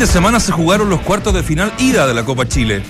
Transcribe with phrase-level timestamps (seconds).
[0.00, 2.82] de semana se jugaron los cuartos de final ida de la Copa Chile.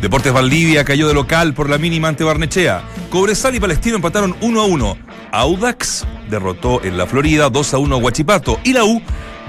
[0.00, 2.84] Deportes Valdivia cayó de local por la mínima ante Barnechea.
[3.10, 4.96] Cobresal y Palestino empataron 1 a 1.
[5.32, 9.02] Audax derrotó en la Florida 2 a 1 a Huachipato y la U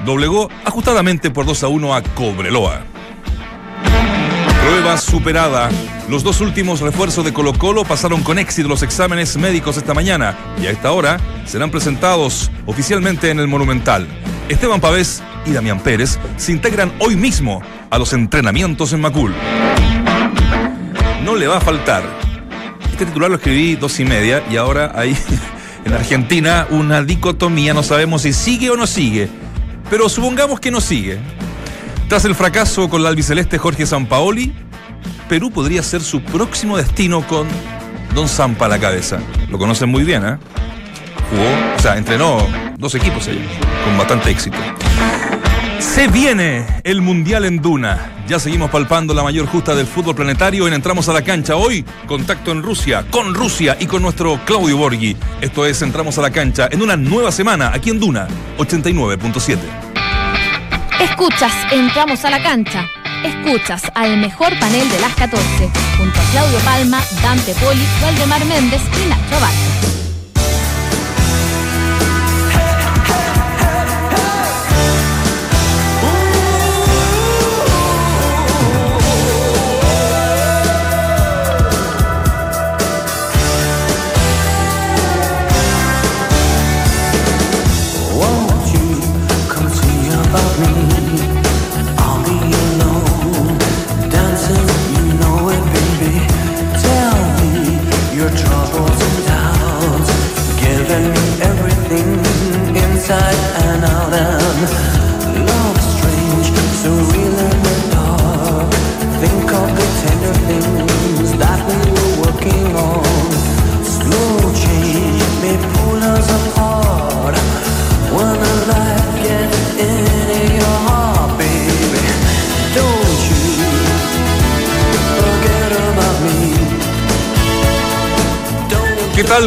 [0.07, 2.81] doblegó ajustadamente por 2 a 1 a Cobreloa.
[4.63, 5.69] Prueba superada.
[6.09, 10.35] Los dos últimos refuerzos de Colo Colo pasaron con éxito los exámenes médicos esta mañana
[10.59, 14.07] y a esta hora serán presentados oficialmente en el Monumental.
[14.49, 19.33] Esteban Pavés y Damián Pérez se integran hoy mismo a los entrenamientos en Macul.
[21.23, 22.03] No le va a faltar.
[22.91, 25.17] Este titular lo escribí dos y media y ahora hay
[25.85, 29.29] en Argentina una dicotomía, no sabemos si sigue o no sigue,
[29.89, 31.19] pero supongamos que no sigue.
[32.07, 34.53] Tras el fracaso con la albiceleste Jorge Sampaoli,
[35.27, 37.47] Perú podría ser su próximo destino con
[38.13, 39.19] Don Zampa a la cabeza.
[39.49, 40.37] Lo conocen muy bien, ¿eh?
[41.29, 42.47] Jugó, o sea, entrenó
[42.77, 43.43] dos equipos ahí,
[43.83, 44.57] con bastante éxito.
[45.79, 48.11] Se viene el Mundial en Duna.
[48.27, 51.55] Ya seguimos palpando la mayor justa del fútbol planetario y entramos a la cancha.
[51.55, 55.15] Hoy, contacto en Rusia, con Rusia y con nuestro Claudio Borghi.
[55.41, 59.57] Esto es Entramos a la cancha en una nueva semana aquí en Duna 89.7.
[60.99, 62.89] Escuchas, entramos a la cancha.
[63.23, 68.81] Escuchas al mejor panel de las 14, junto a Claudio Palma, Dante Poli, Valdemar Méndez
[69.03, 70.04] y Nacho Abad.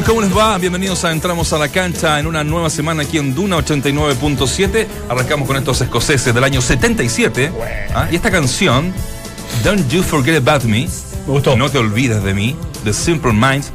[0.09, 0.57] ¿Cómo les va?
[0.57, 4.87] Bienvenidos a Entramos a la cancha en una nueva semana aquí en Duna 89.7.
[5.07, 7.53] Arrancamos con estos escoceses del año 77.
[7.95, 8.09] ¿ah?
[8.11, 8.91] Y esta canción,
[9.63, 10.89] Don't You Forget About Me,
[11.27, 13.71] No te olvides de mí, The Simple Minds,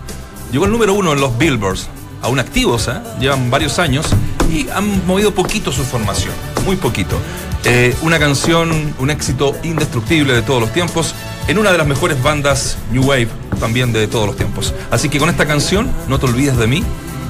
[0.52, 1.88] llegó al número uno en los Billboards.
[2.24, 3.00] Aún activos, ¿eh?
[3.20, 4.08] llevan varios años
[4.52, 6.34] y han movido poquito su formación,
[6.66, 7.16] muy poquito.
[7.64, 11.14] Eh, una canción, un éxito indestructible de todos los tiempos,
[11.48, 14.74] en una de las mejores bandas New Wave también de todos los tiempos.
[14.92, 16.84] Así que con esta canción, No te olvides de mí,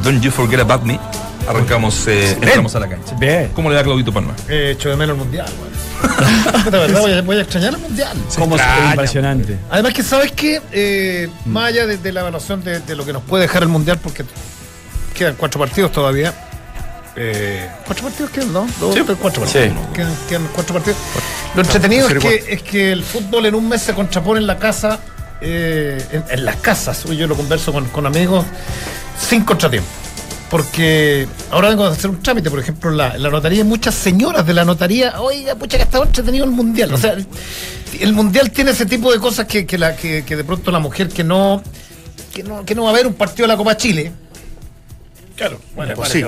[0.04, 1.00] Don't You Forget About Me,
[1.48, 3.14] arrancamos, eh, entramos a la cancha.
[3.20, 3.52] Bien.
[3.54, 4.34] ¿Cómo le da Claudito Palma?
[4.50, 6.64] He hecho de menos el mundial, güey.
[6.72, 8.18] de verdad voy a, extrañar el mundial.
[8.36, 8.58] Como
[8.90, 9.60] impresionante.
[9.70, 11.50] Además que sabes que, eh, mm.
[11.52, 14.26] más allá de, la evaluación de, de, lo que nos puede dejar el mundial, porque
[15.14, 16.34] quedan cuatro partidos todavía,
[17.16, 18.68] eh, ¿Cuatro partidos quedan, no?
[18.80, 19.52] Dos, cuatro partidos.
[19.94, 20.98] Quedan, cuatro partidos.
[21.54, 24.58] Lo entretenido es que, es que el fútbol en un mes se contrapone en la
[24.58, 25.00] casa,
[25.44, 27.04] eh, en, las casas.
[27.04, 28.46] Yo lo converso con, amigos
[29.20, 29.90] sin contratiempo.
[30.50, 34.54] Porque ahora vengo a hacer un trámite, por ejemplo, la, la notaría, muchas señoras de
[34.54, 36.94] la notaría, oiga, pucha, que estado entretenido el mundial.
[36.94, 37.16] O sea,
[38.00, 40.80] el, mundial tiene ese tipo de cosas que, que, la, que, que de pronto la
[40.80, 41.64] mujer que no,
[42.34, 44.12] que no, que no va a ver un partido de la Copa Chile,
[45.36, 46.24] Claro, bueno, sí.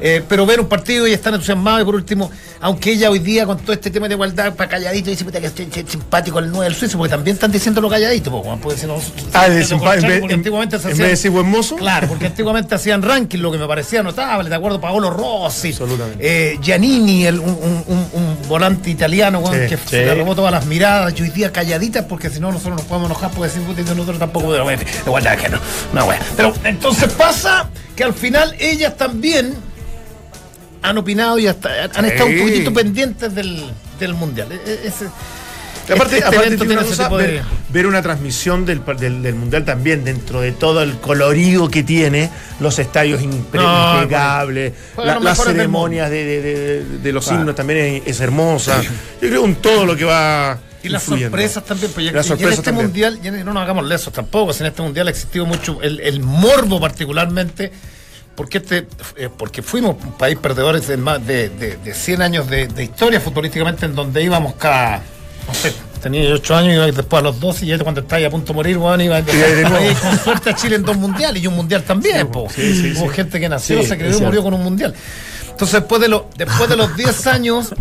[0.00, 2.30] Eh, pero ver un partido y estar entusiasmado y por último,
[2.60, 5.90] aunque ella hoy día con todo este tema de igualdad para calladito dice que es
[5.90, 8.30] simpático el 9 del suizo, porque también están diciendo lo calladito,
[8.60, 8.90] puede decir,
[9.34, 11.76] ah, de simpático, antiguamente en, vez de decir buen mozo.
[11.76, 15.74] Claro, porque antiguamente hacían ranking, lo que me parecía notable, de acuerdo, Paolo Rossi,
[16.18, 17.50] eh, Giannini, el, un,
[17.86, 22.30] un, un, volante italiano que se robó todas las miradas, y hoy día calladitas, porque
[22.30, 23.62] si no nosotros nos podemos enojar porque decir,
[23.94, 24.72] nosotros tampoco podemos,
[25.06, 25.58] igualdad que no,
[25.92, 29.54] no, Pero entonces pasa que al final ellas también
[30.82, 34.52] han opinado y hasta han estado un poquitito pendientes del, del mundial.
[34.52, 34.92] E, e,
[35.92, 41.68] aparte, este aparte ver, una transmisión del, del, Mundial también, dentro de todo el colorido
[41.68, 42.30] que tiene,
[42.60, 48.80] los estadios impecables, las ceremonias de, de, los himnos también es, hermosa.
[48.82, 50.58] Yo creo un todo lo que va.
[50.82, 54.66] Y las sorpresas también, pues, y en este mundial, no nos hagamos lesos tampoco, en
[54.66, 57.70] este mundial ha existido mucho el, el morbo particularmente
[58.40, 62.70] porque, este, eh, porque fuimos un país perdedores de más de, de, 100 años de,
[62.82, 65.02] historia futbolísticamente en donde íbamos cada,
[65.46, 68.46] no sé, tenía 8 años y después a los 12 y cuando estáis a punto
[68.46, 71.82] de morir, bueno, iba a con suerte a Chile en dos mundiales y un mundial
[71.82, 74.94] también, Hubo gente que nació, se creó y murió con un mundial.
[75.50, 77.74] Entonces, después de, lo, después de los 10 años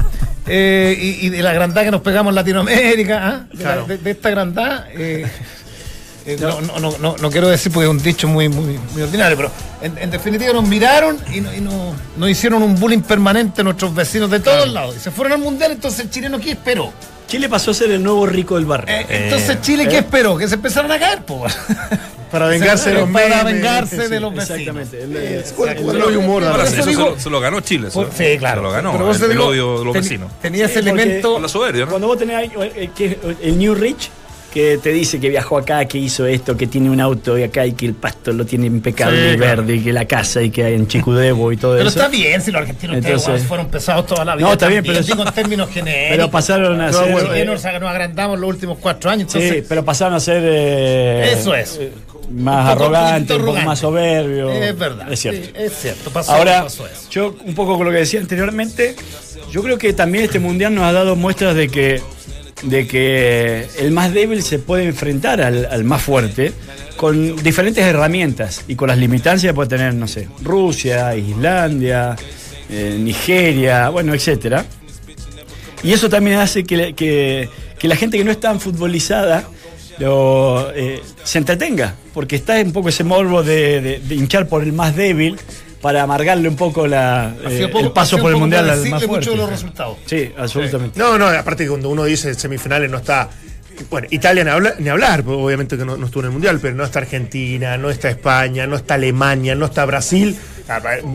[0.45, 3.85] eh, y, de la grandad que nos pegamos en Latinoamérica, ¿ah?
[3.87, 5.25] de, esta grandad, eh,
[6.25, 9.51] eh, no, no, no, no, quiero decir porque es un dicho muy, muy, ordinario, pero
[9.81, 14.95] en, definitiva nos miraron y, nos hicieron un bullying permanente nuestros vecinos de todos lados.
[14.97, 16.91] Y se fueron al mundial, entonces el chileno, ¿qué esperó?
[17.27, 18.95] Chile pasó a ser el nuevo rico del barrio.
[19.07, 20.35] entonces, Chile, ¿qué esperó?
[20.35, 21.55] Que se empezaron a caer, pues.
[22.31, 24.59] Para vengarse, de los, para vengarse de los vecinos.
[24.59, 25.03] Exactamente.
[25.03, 26.43] El, el, humor.
[27.17, 27.87] se, lo, ganó Chile.
[27.87, 28.07] Eso.
[28.15, 28.61] Sí, claro.
[28.61, 29.11] Se lo ganó.
[29.11, 30.31] el, odio de los vecinos.
[30.39, 31.39] Tenía ese elemento.
[31.39, 32.51] la soberbia, Cuando vos tenés
[33.41, 34.11] el New Rich,
[34.49, 37.65] que te dice que viajó acá, que hizo esto, que tiene un auto y acá
[37.65, 40.63] y que el pasto lo tiene impecable y verde y que la casa y que
[40.63, 41.79] hay en Chicudebo y todo eso.
[41.79, 44.47] Pero está bien si los argentinos Entonces, fueron pesados toda la vida.
[44.47, 46.09] No, está bien, pero digo en términos genéricos.
[46.17, 47.09] Pero pasaron a ser.
[47.35, 49.31] Eh, nos, agrandamos los últimos cuatro años.
[49.31, 50.41] sí, pero pasaron a ser.
[50.43, 51.77] Eh, eso es.
[51.79, 51.91] Eh,
[52.31, 54.51] más arrogante, un poco más soberbio.
[54.51, 55.11] Es verdad.
[55.11, 55.59] Es cierto.
[55.59, 56.09] es cierto.
[56.11, 56.67] Pasó, Ahora,
[57.09, 58.95] yo un poco con lo que decía anteriormente,
[59.51, 62.01] yo creo que también este mundial nos ha dado muestras de que
[62.63, 66.53] de que el más débil se puede enfrentar al, más fuerte
[66.97, 72.15] con diferentes herramientas y con las limitancias que puede tener, no sé, Rusia, Islandia,
[72.69, 74.65] eh, Nigeria, bueno, etcétera.
[75.81, 77.49] Y eso también hace que,
[77.81, 79.47] la gente que no es tan futbolizada
[79.99, 85.37] eh, se entretenga, porque está un poco ese morbo de hinchar por el más débil
[85.81, 89.35] para amargarle un poco la, eh, el paso por el mundial al más fuerte.
[89.35, 89.97] los resultados.
[90.05, 90.99] Sí, absolutamente.
[90.99, 93.29] No, no, aparte cuando uno dice semifinales no está.
[93.89, 96.83] Bueno, Italia ni, habla, ni hablar, obviamente que no, estuvo en el mundial, pero no
[96.83, 100.35] está Argentina, no está España, no está Alemania, no está Brasil.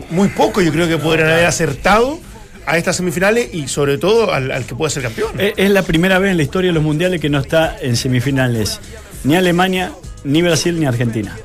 [0.09, 2.19] Muy poco yo creo que podrían haber acertado
[2.65, 5.33] a estas semifinales y sobre todo al, que puede ser campeón.
[5.39, 8.79] Es, la primera vez en la historia de los mundiales que no está en semifinales
[9.23, 9.91] ni Alemania,
[10.23, 11.37] ni Brasil, ni Argentina.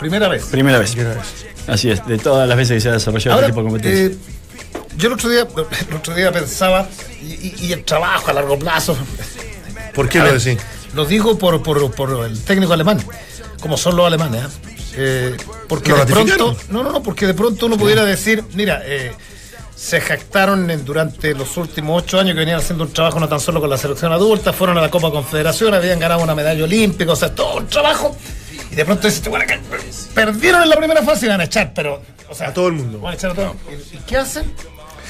[0.00, 0.46] Primera vez.
[0.46, 0.92] Primera vez.
[0.92, 1.26] Primera vez.
[1.66, 4.06] Así es, de todas las veces que se ha desarrollado este tipo de competencia.
[4.06, 4.16] Eh,
[4.96, 5.46] yo el otro día,
[5.88, 6.88] el otro día pensaba,
[7.22, 8.96] y, el trabajo a largo plazo.
[9.94, 10.58] ¿Por qué lo decís?
[10.94, 12.98] Lo digo por, por, el técnico alemán,
[13.60, 14.44] como son los alemanes.
[14.44, 14.48] ¿eh?
[14.96, 15.36] eh
[15.68, 19.12] porque de pronto, no, no, no, porque de pronto uno pudiera decir, mira, eh,
[19.76, 23.60] se jactaron durante los últimos ocho años que venían haciendo un trabajo no tan solo
[23.60, 27.16] con la selección adulta, fueron a la Copa Confederación, habían ganado una medalla olímpica, o
[27.16, 28.16] sea, todo un trabajo
[28.70, 29.44] y de pronto dices, bueno,
[30.14, 32.00] perdieron en la primera fase y van a echar, pero.
[32.28, 33.00] O sea, a todo el mundo.
[33.00, 33.56] Van a echar a todo.
[33.92, 34.44] ¿Y, qué hacen?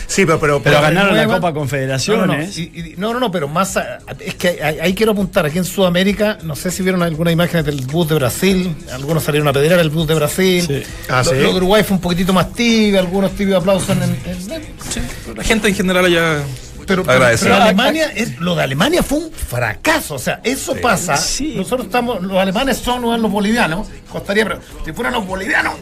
[0.06, 2.58] Sí, pero, pero, pero, ganaron la Copa Confederaciones.
[2.96, 3.78] No no, no, pero más.
[4.18, 5.46] es que ahí, quiero apuntar.
[5.46, 8.74] Aquí en Sudamérica, no sé si vieron algunas imágenes del bus de Brasil.
[8.92, 10.64] Algunos salieron a pedir el bus de Brasil.
[10.66, 10.82] Sí.
[11.08, 12.98] Ah, lo, de Uruguay fue un poquitito más tibio.
[12.98, 16.42] Algunos tibios aplausos en, en, La gente en general allá
[16.90, 20.16] pero, pero, Alemania, es, lo de Alemania fue un fracaso.
[20.16, 21.14] O sea, eso pasa.
[21.54, 25.75] Nosotros estamos, los alemanes son los bolivianos, costaría, pero si fueran los bolivianos,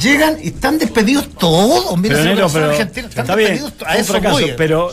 [0.00, 1.96] llegan y están despedidos todos.
[1.98, 4.90] Mira, pero, pero, están está despedidos bien, a eso fracaso, pero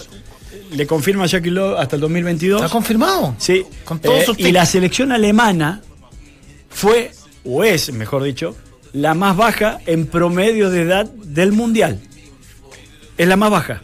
[0.72, 2.62] le confirma Jackie Lowe hasta el 2022.
[2.62, 3.36] ¿Está confirmado?
[3.40, 3.66] Sí.
[3.84, 5.82] Con eh, y la selección alemana
[6.70, 7.12] fue,
[7.44, 8.56] o es, mejor dicho,
[8.92, 12.00] la más baja en promedio de edad del mundial.
[13.18, 13.82] Es la más baja.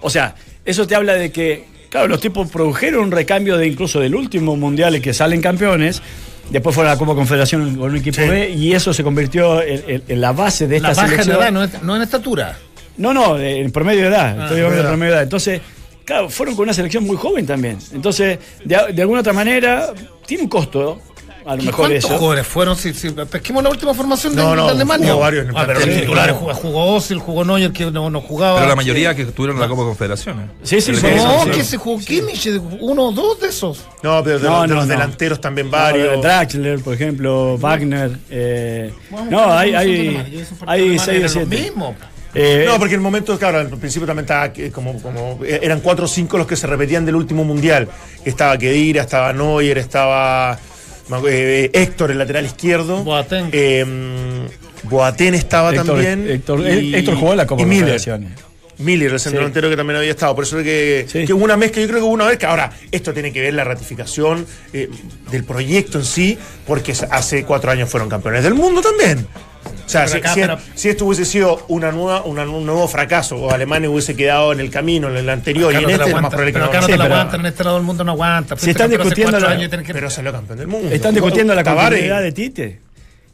[0.00, 0.34] O sea,
[0.68, 4.54] eso te habla de que, claro, los tipos produjeron un recambio de incluso del último
[4.54, 6.02] mundial en que salen campeones.
[6.50, 10.20] Después fue a la Copa Confederación con un equipo B y eso se convirtió en,
[10.20, 11.36] la base de esta la baja selección.
[11.36, 12.58] edad, no, en estatura.
[12.98, 14.36] No, no, en promedio de edad.
[14.38, 15.22] Ah, estoy hablando de promedio de edad.
[15.22, 15.60] Entonces,
[16.04, 17.78] claro, fueron con una selección muy joven también.
[17.94, 19.94] Entonces, de, de alguna otra manera,
[20.26, 21.00] tiene un costo
[21.48, 22.76] a lo mejor ¿Cuántos jugadores fueron?
[22.76, 25.12] Si, si, pesquemos la última formación de, Alemania.
[25.12, 25.46] Jugó varios.
[25.54, 28.56] Ah, pero los titulares jugó, jugó Osil, jugó Neuer que no, no, jugaba.
[28.56, 30.50] Pero la mayoría que estuvieron en la Copa Confederaciones.
[30.62, 31.06] Sí, sí, sí.
[31.16, 32.50] No, que se jugó Kimmich,
[32.80, 33.82] uno o dos de esos.
[34.02, 36.20] No, pero de, los, delanteros también varios.
[36.20, 38.18] Draxler, por ejemplo, Wagner.
[38.28, 38.92] Eh,
[39.30, 41.72] no, hay, hay, hay seis o siete.
[42.34, 46.08] Eh, no, porque el momento, claro, al principio también estaba como, como eran cuatro o
[46.08, 47.88] cinco los que se repetían del último mundial.
[48.22, 50.58] Estaba Kedira, estaba Neuer, estaba
[51.28, 53.04] eh, Héctor, el lateral izquierdo.
[53.04, 53.50] Boateng.
[53.52, 53.84] Eh,
[54.84, 56.28] Boateng estaba también.
[56.28, 58.00] Héctor, Héctor jugó la Copa Miller.
[58.78, 60.34] Miller, el centro delantero que también había estado.
[60.34, 62.70] Por eso que, que hubo una mezcla, yo creo que hubo una vez que ahora
[62.90, 64.88] esto tiene que ver la ratificación eh,
[65.30, 69.26] del proyecto en sí, porque hace cuatro años fueron campeones del mundo también.
[69.88, 74.52] O sea, si, esto hubiese sido una nueva, un nuevo fracaso, o Alemania hubiese quedado
[74.52, 76.64] en el camino, en el anterior, y en este es más probable que no.
[76.66, 78.56] Acá no te lo aguantan, en este lado del mundo no aguanta.
[78.56, 79.58] Si están discutiendo la,
[79.92, 80.90] pero salió campeón del mundo.
[80.90, 82.80] Están discutiendo la continuidad de Tite.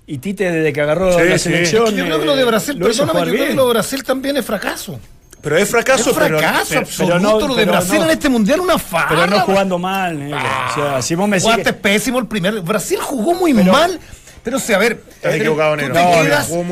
[0.07, 1.95] Y Tite desde que agarró la selección.
[1.95, 4.45] Yo creo que lo de Brasil, perdóname, yo creo que lo de Brasil también es
[4.45, 5.01] fracaso.
[5.45, 7.19] Pero es fracaso, es fracaso pero, absoluto.
[7.21, 9.07] no, lo de Brasil en este mundial una falla.
[9.11, 11.73] Pero no jugando mal, o sea, si vos me sigues...
[11.75, 12.63] pésimo el primer.
[12.63, 14.01] Brasil jugó muy mal
[14.45, 15.03] Pero sí, a ver.
[15.09, 15.95] Estás equivocado, Nero.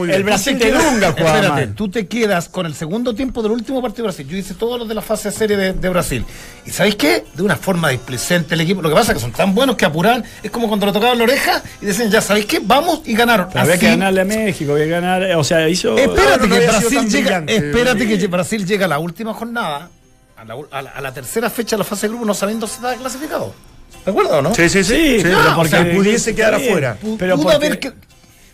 [0.04, 3.80] El Brasil de Dunga jugaba Espérate, tú te quedas con el segundo tiempo del último
[3.80, 4.28] partido de Brasil.
[4.28, 6.24] Yo hice todos los de la fase de serie de, Brasil.
[6.66, 7.24] ¿Y sabéis qué?
[7.34, 8.82] De una forma displicente el equipo.
[8.82, 10.22] Lo que pasa es que son tan buenos que apuran.
[10.42, 13.48] Es como cuando le tocaban la oreja y decían, ya sabéis qué, vamos y ganaron.
[13.54, 15.22] había que ganarle a México, había que ganar.
[15.36, 15.96] O sea, hizo.
[15.96, 19.88] Espérate, que, Brasil llega, espérate que Brasil llega a la última jornada.
[20.36, 22.96] A la, a la, tercera fecha de la fase de grupo no sabiendo si estaba
[22.96, 23.54] clasificado.
[24.04, 24.54] ¿De acuerdo o no?
[24.54, 25.18] Sí, sí, sí.
[25.22, 26.96] pero porque pudiese quedar afuera.
[27.18, 27.92] Pero pudo haber que...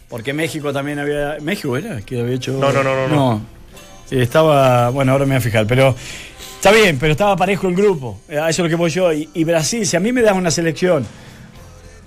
[0.09, 1.37] Porque México también había.
[1.40, 2.00] ¿México era?
[2.00, 2.52] Que había hecho.
[2.52, 3.09] No, no, no, no.
[3.09, 3.43] no.
[4.11, 4.90] estaba.
[4.90, 5.95] Bueno, ahora me voy a fijar, pero.
[6.57, 8.21] Está bien, pero estaba parejo el grupo.
[8.31, 9.12] A eso es lo que voy yo.
[9.12, 11.07] Y, Brasil, si a mí me das una selección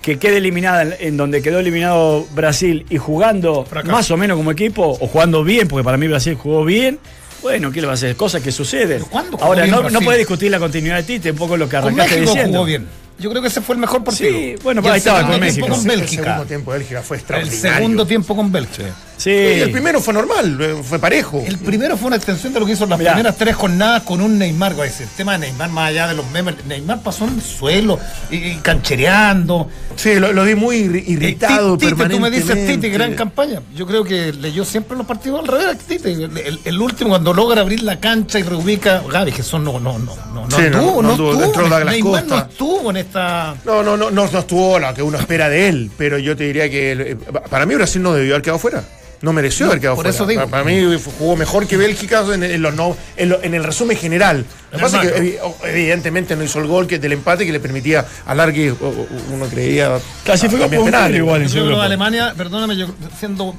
[0.02, 4.98] que quede eliminada en donde quedó eliminado Brasil y jugando más o menos como equipo,
[5.00, 6.98] o jugando bien, porque para mí Brasil jugó bien,
[7.40, 8.14] bueno, ¿qué le va a hacer?
[8.14, 9.04] Cosas que suceden.
[9.40, 12.58] Ahora, no, no puede discutir la continuidad de Tite, un poco lo que arrancaste diciendo.
[12.58, 12.86] Jugó bien.
[13.22, 14.32] Yo creo que ese fue el mejor partido.
[14.32, 15.68] Sí, bueno, ahí estaba con México.
[15.68, 16.22] Con Bélgica.
[16.22, 17.68] El segundo tiempo de Bélgica fue extraordinario.
[17.68, 18.94] El segundo tiempo con Bélgica.
[19.22, 19.30] Sí.
[19.30, 21.40] Y el primero fue normal, eh, fue parejo.
[21.46, 24.36] El primero fue una extensión de lo que hizo las primeras tres jornadas con un
[24.36, 24.72] Neymar.
[24.72, 28.00] El tema de Neymar, más allá de los memes, Neymar pasó en el suelo,
[28.32, 29.68] y, canchereando.
[29.94, 31.78] Sí, lo, vi muy irritado.
[31.78, 33.62] Tite, tú me dices Tite, gran campaña.
[33.76, 35.78] Yo creo que leyó siempre los partidos al revés.
[35.78, 36.28] Tite.
[36.64, 39.04] El, último, cuando logra abrir la cancha y reubica.
[39.08, 41.84] Gaby, que son no, no, no, no, no, estuvo, no, estuvo.
[41.84, 43.54] Neymar no estuvo en esta.
[43.64, 46.44] No, no, no, no, no estuvo lo que uno espera de él, pero yo te
[46.44, 47.16] diría que eh,
[47.48, 48.82] para mí Brasil no debió haber quedado fuera
[49.22, 50.14] no mereció haber quedado por fuera.
[50.14, 50.46] Eso digo.
[50.48, 50.82] Para, mí
[51.18, 54.44] jugó mejor que Bélgica en, los no, en, el resumen general.
[54.70, 57.60] Lo que pasa es que evidentemente no hizo el gol que, del empate que le
[57.60, 59.98] permitía alargue, uno creía.
[60.24, 61.46] Casi fue como penal igual.
[61.46, 62.88] Yo creo que Alemania, perdóname, yo
[63.18, 63.54] siendo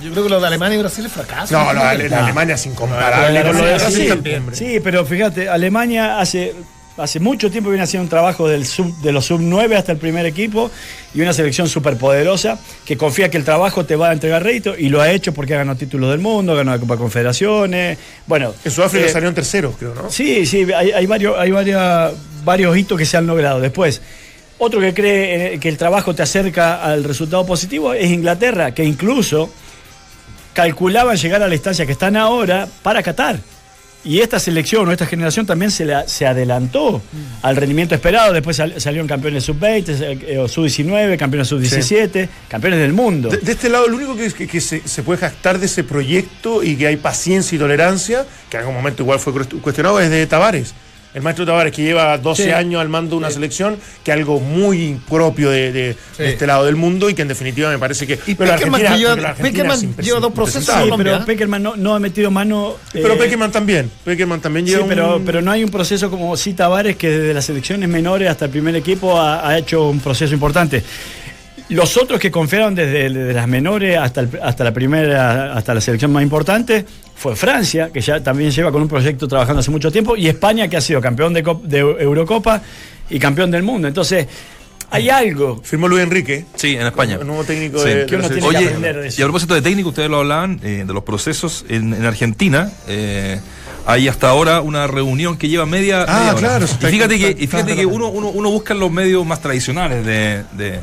[0.00, 1.52] yo creo que lo de Alemania y Brasil es fracaso.
[1.52, 4.22] No, no, Alemania es incomparable con lo de Brasil.
[4.52, 6.54] Sí, pero fíjate, Alemania hace
[7.00, 9.98] hace mucho tiempo viene haciendo un trabajo del sub, de los sub 9 hasta el
[9.98, 10.70] primer equipo
[11.14, 14.76] y una selección súper poderosa que confía que el trabajo te va a entregar rédito
[14.76, 17.98] y lo ha hecho porque ha ganado títulos del mundo, ha ganado la Copa Confederaciones.
[18.26, 20.10] Bueno, en Sudáfrica eh, salió en tercero, creo, ¿no?
[20.10, 22.12] Sí, sí, hay, varios, hay varias,
[22.44, 23.60] varios hitos que se han logrado.
[23.60, 24.00] Después,
[24.58, 28.84] otro que cree eh, que el trabajo te acerca al resultado positivo es Inglaterra, que
[28.84, 29.50] incluso
[30.52, 33.40] calculaban llegar a la instancia que están ahora para Qatar.
[34.02, 37.46] Y esta selección o esta generación también se, se adelantó mm.
[37.46, 38.32] al rendimiento esperado.
[38.32, 43.28] Después salieron campeones sub-20, eh, o sub-19, campeones sub-17, campeones del mundo.
[43.28, 46.76] De, este lado, lo único que, que, se, se, puede jactar de ese proyecto y
[46.76, 50.74] que hay paciencia y tolerancia, que en algún momento igual fue cuestionado, es de Tavares
[51.12, 55.00] el maestro Tavares, que lleva 12 años al mando de una selección, que algo muy
[55.08, 58.18] propio de, este lado del mundo y que en definitiva me parece que.
[58.26, 60.74] Y pero Peckerman, lleva, Peckerman lleva dos procesos.
[60.74, 62.76] Sí, pero Peckerman no, ha metido mano.
[62.92, 63.90] Pero eh, Peckerman también.
[64.04, 64.82] Peckerman también lleva.
[64.82, 68.30] Sí, pero, pero no hay un proceso como sí Tavares, que desde las selecciones menores
[68.30, 70.82] hasta el primer equipo ha, hecho un proceso importante.
[71.70, 76.22] Los otros que confiaron desde, las menores hasta, hasta la primera, hasta la selección más
[76.22, 76.84] importante,
[77.20, 80.68] fue Francia, que ya también lleva con un proyecto trabajando hace mucho tiempo, y España,
[80.68, 82.62] que ha sido campeón de, de Eurocopa
[83.10, 83.86] y campeón del mundo.
[83.88, 84.26] Entonces,
[84.88, 85.60] hay algo.
[85.62, 86.46] Firmó Luis Enrique.
[86.54, 87.18] Sí, en España.
[87.20, 89.20] Un nuevo técnico de, que uno tiene que aprender de eso.
[89.20, 92.72] Y a propósito de técnico, ustedes lo hablaban, eh, de los procesos en, Argentina.
[92.88, 93.38] Eh,
[93.84, 96.64] hay hasta ahora una reunión que lleva media, ah, claro.
[96.64, 100.06] Y fíjate que, y fíjate que uno, uno, uno, busca en los medios más tradicionales
[100.06, 100.80] de, de,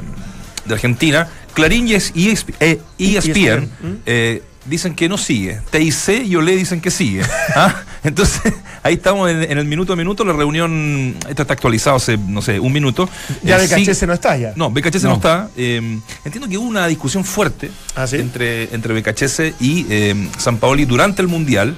[0.72, 1.28] Argentina.
[1.56, 3.72] Clarín y ESPN, ESPN
[4.06, 5.62] eh, dicen que no sigue.
[5.70, 7.24] TIC y Olé dicen que sigue.
[7.56, 7.76] ¿Ah?
[8.04, 10.24] Entonces, ahí estamos en, el minuto a minuto.
[10.24, 13.10] La reunión, esto está actualizado hace, no sé, un minuto.
[13.44, 14.54] Ya eh, BKHS no está ya.
[14.56, 15.50] No, BKHS no, está.
[15.58, 20.86] Eh, entiendo que hubo una discusión fuerte ¿Ah, entre, entre BKHS y eh, San Paoli
[20.86, 21.76] durante el Mundial,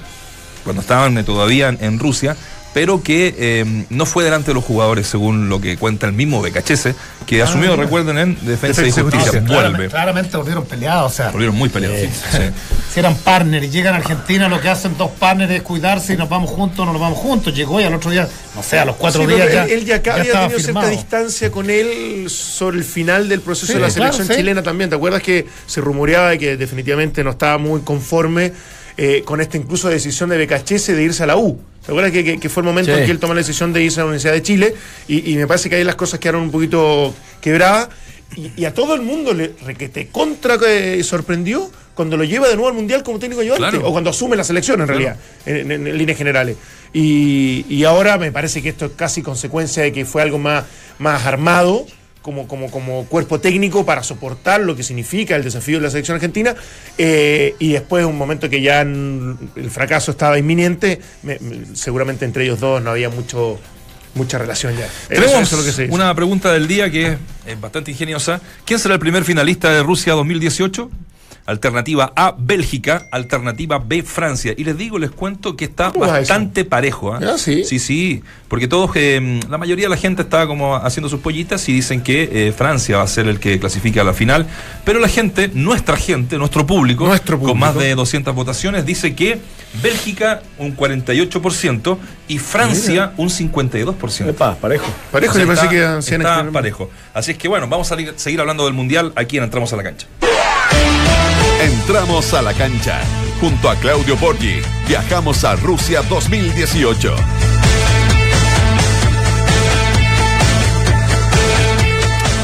[0.63, 2.35] cuando estaban todavía en Rusia
[2.73, 6.41] pero que eh, no fue delante de los jugadores, según lo que cuenta el mismo
[6.41, 6.89] BKHS,
[7.25, 9.41] que ah, asumió, recuerden, en Defensa, y Justicia.
[9.45, 9.89] Vuelve.
[9.89, 11.31] Claramente, volvieron peleados, o sea.
[11.31, 11.99] Volvieron muy peleados.
[12.89, 16.17] Si eran partners y llegan a Argentina, lo que hacen dos partners es cuidarse y
[16.17, 17.53] nos vamos juntos, no nos vamos juntos.
[17.53, 19.65] Llegó y al otro día, no sé, a los cuatro días ya.
[19.65, 23.79] Él, ya, acá había tenido cierta distancia con él sobre el final del proceso de
[23.79, 24.89] la selección chilena también.
[24.89, 28.53] ¿Te acuerdas que se rumoreaba de que definitivamente no estaba muy conforme?
[29.01, 31.57] Eh, con esta incluso decisión de BKHS de irse a la U.
[31.85, 34.03] ¿Te acuerdas que, fue el momento en que él tomó la decisión de irse a
[34.03, 34.75] la Universidad de Chile?
[35.07, 37.87] Y, me parece que ahí las cosas quedaron un poquito quebradas.
[38.35, 42.67] Y, a todo el mundo le te contra eh, sorprendió cuando lo lleva de nuevo
[42.67, 43.77] al Mundial como técnico ayudante.
[43.77, 45.15] O cuando asume la selección, en realidad,
[45.45, 46.57] en, líneas generales.
[46.91, 50.65] Y, ahora me parece que esto es casi consecuencia de que fue algo más,
[50.97, 51.85] más armado
[52.21, 56.15] como, como, como cuerpo técnico para soportar lo que significa el desafío de la selección
[56.15, 56.55] argentina.
[56.97, 60.99] Eh, y después, un momento que ya el fracaso estaba inminente,
[61.73, 63.59] seguramente entre ellos dos no había mucho
[64.15, 64.87] mucha relación ya.
[65.07, 65.53] Tenemos
[65.89, 68.41] una pregunta del día que es bastante ingeniosa.
[68.65, 70.89] ¿Quién será el primer finalista de Rusia 2018?
[71.49, 73.07] Alternativa A, Bélgica.
[73.11, 74.53] Alternativa B, Francia.
[74.55, 77.13] Y les digo, les cuento que está bastante parejo.
[77.13, 77.37] ¿ah?
[77.37, 77.63] sí.
[77.63, 78.23] Sí, sí.
[78.47, 82.01] Porque todos, eh, la mayoría de la gente está como haciendo sus pollitas y dicen
[82.01, 84.45] que eh, Francia va a ser el que clasifica a la final.
[84.85, 89.39] Pero la gente, nuestra gente, nuestro público, nuestro con más de 200 votaciones, dice que
[89.81, 94.57] Bélgica un 48% y Francia un 52%.
[94.57, 94.85] parejo.
[95.11, 96.89] Parejo, me parece que está parejo.
[97.13, 99.83] Así es que bueno, vamos a seguir hablando del Mundial aquí en Entramos a la
[99.83, 100.07] Cancha.
[101.59, 103.01] Entramos a la cancha.
[103.41, 107.13] Junto a Claudio Borghi, viajamos a Rusia 2018.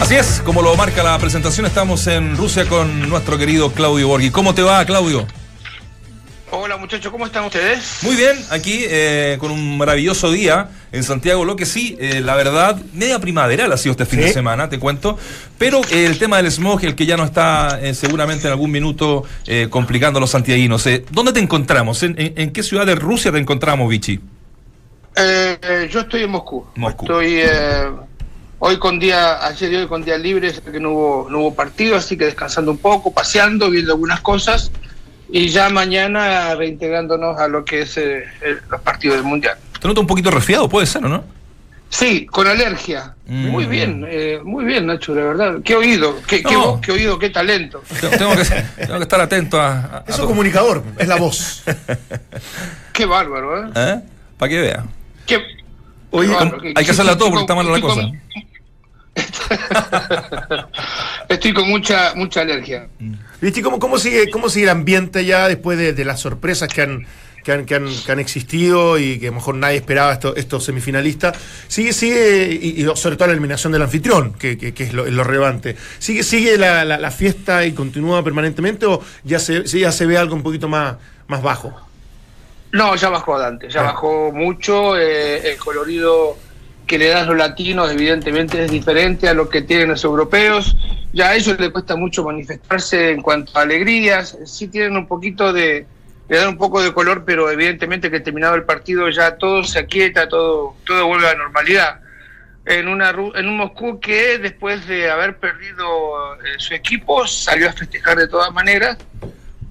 [0.01, 4.31] Así es, como lo marca la presentación, estamos en Rusia con nuestro querido Claudio Borghi.
[4.31, 5.25] ¿Cómo te va, Claudio?
[6.57, 7.99] Hola muchachos, ¿cómo están ustedes?
[8.01, 12.33] Muy bien, aquí eh, con un maravilloso día en Santiago, lo que sí, eh, la
[12.35, 15.19] verdad, media primaveral ha sido este fin de semana, te cuento,
[15.57, 19.25] pero eh, el tema del smog, el que ya no está seguramente en algún minuto
[19.69, 22.01] complicando a los santiaguinos, ¿dónde te encontramos?
[22.03, 24.21] ¿En, qué ciudad de Rusia te encontramos, Vichy?
[25.91, 26.67] yo estoy en Moscú.
[26.75, 27.03] Moscú.
[27.03, 27.41] Estoy
[28.59, 31.97] hoy con día, ayer y hoy con día libre, que no hubo, no hubo partido,
[31.97, 34.71] así que descansando un poco, paseando, viendo algunas cosas
[35.29, 38.25] y ya mañana reintegrándonos a lo que es eh,
[38.69, 39.57] los partidos del Mundial.
[39.79, 40.69] ¿Te notas un poquito resfriado?
[40.69, 41.23] Puede ser, ¿o no?
[41.89, 43.15] Sí, con alergia.
[43.27, 43.47] Mm.
[43.47, 45.55] Muy bien, eh, muy bien, Nacho, de verdad.
[45.63, 47.83] Qué oído, qué, qué, oído, qué talento.
[48.17, 50.03] Tengo que, estar atento a.
[50.07, 51.63] es un comunicador, es la voz.
[52.93, 53.71] qué bárbaro, ¿eh?
[53.75, 53.99] ¿Eh?
[54.37, 54.85] Para que vea.
[55.25, 55.41] Qué,
[56.75, 58.01] hay que hacerla todo porque está mala la cosa.
[61.29, 62.87] Estoy con mucha mucha alergia.
[63.41, 67.05] ¿Viste cómo, cómo, sigue, cómo sigue el ambiente ya después de, las sorpresas que han,
[67.43, 71.37] que han, que, han, existido y que a lo mejor nadie esperaba estos, estos semifinalistas?
[71.67, 75.75] Sigue, sigue, y, sobre todo la eliminación del anfitrión, que, que, es, lo, relevante.
[75.99, 80.35] ¿Sigue, sigue la, la, fiesta y continúa permanentemente o ya se, ya se ve algo
[80.35, 80.95] un poquito más,
[81.27, 81.73] más bajo?
[82.71, 83.83] No, ya bajó Dante, ya ah.
[83.83, 84.97] bajó mucho.
[84.97, 86.37] Eh, el colorido
[86.85, 90.75] que le dan los latinos evidentemente es diferente a lo que tienen los europeos.
[91.13, 94.37] Ya a ellos les cuesta mucho manifestarse en cuanto a alegrías.
[94.45, 95.85] Sí tienen un poquito de,
[96.27, 99.79] le dan un poco de color, pero evidentemente que terminado el partido ya todo se
[99.79, 101.99] aquieta, todo, todo vuelve a la normalidad.
[102.65, 107.73] En, una, en un Moscú que después de haber perdido eh, su equipo salió a
[107.73, 108.97] festejar de todas maneras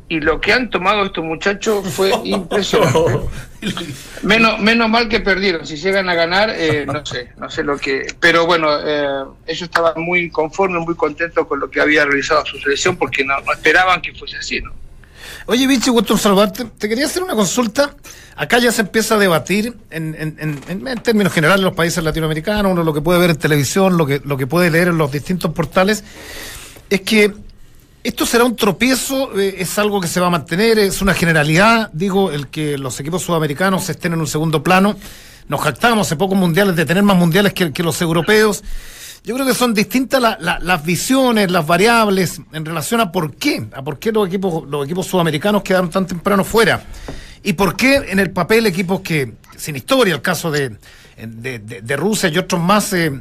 [0.09, 3.21] y lo que han tomado estos muchachos fue impresionante.
[4.23, 5.67] menos, menos mal que perdieron.
[5.67, 8.07] Si llegan a ganar, eh, no sé, no sé lo que.
[8.21, 12.59] Pero bueno, eh, ellos estaban muy conformes, muy contentos con lo que había realizado su
[12.59, 14.73] selección porque no, esperaban que fuese así, ¿no?
[15.47, 16.65] Oye, Vichy, gusto salvarte.
[16.79, 17.95] Te quería hacer una consulta.
[18.37, 22.73] Acá ya se empieza a debatir en, en, en, términos generales en los países latinoamericanos,
[22.73, 25.13] uno lo que puede ver en televisión, lo que, lo que puede leer en los
[25.13, 26.03] distintos portales,
[26.91, 27.33] es que
[28.05, 29.41] ¿Esto será un tropiezo?
[29.41, 30.79] Eh, ¿Es algo que se va a mantener?
[30.79, 31.89] ¿Es una generalidad?
[31.95, 34.95] Digo, el que los equipos sudamericanos estén en un segundo plano.
[35.49, 38.63] Nos jactamos hace pocos mundiales de tener más mundiales que, los europeos.
[39.25, 43.83] Yo creo que son distintas las visiones, las variables en relación a por qué, a
[43.83, 46.85] por qué los equipos, los equipos sudamericanos quedaron tan temprano fuera.
[47.43, 50.77] Y por qué en el papel equipos que, sin historia, el caso de,
[51.17, 53.19] de, Rusia y otros más, eh,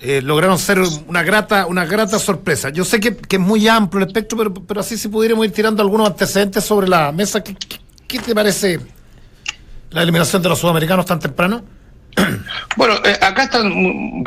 [0.00, 2.70] eh, lograron ser una grata, una grata sorpresa.
[2.70, 5.82] Yo sé que, es muy amplio el espectro, pero, pero así si pudiéramos ir tirando
[5.82, 7.56] algunos antecedentes sobre la mesa, ¿qué,
[8.06, 8.78] qué, te parece
[9.90, 11.62] la eliminación de los sudamericanos tan temprano?
[12.76, 13.72] Bueno, eh, acá están,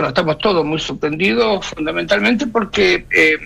[0.05, 3.37] estamos todos muy sorprendidos fundamentalmente porque eh,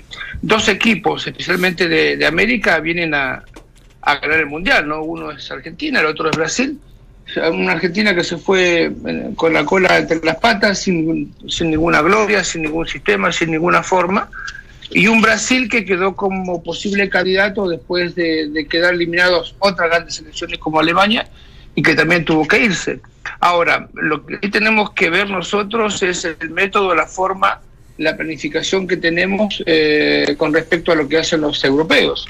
[0.41, 3.43] dos equipos, especialmente de, de América, vienen a,
[4.01, 5.03] a ganar el Mundial, ¿no?
[5.03, 6.79] Uno es Argentina, el otro es Brasil
[7.51, 12.01] una Argentina que se fue eh, con la cola entre las patas, sin, sin ninguna
[12.01, 14.29] gloria, sin ningún sistema, sin ninguna forma,
[14.91, 20.59] y un Brasil que quedó como posible candidato después de, quedar eliminados otras grandes selecciones
[20.59, 21.27] como Alemania
[21.73, 22.99] y que también tuvo que irse.
[23.39, 27.59] Ahora, lo que tenemos que ver nosotros es el método, la forma,
[27.97, 32.27] la planificación que tenemos eh, con respecto a lo que hacen los europeos.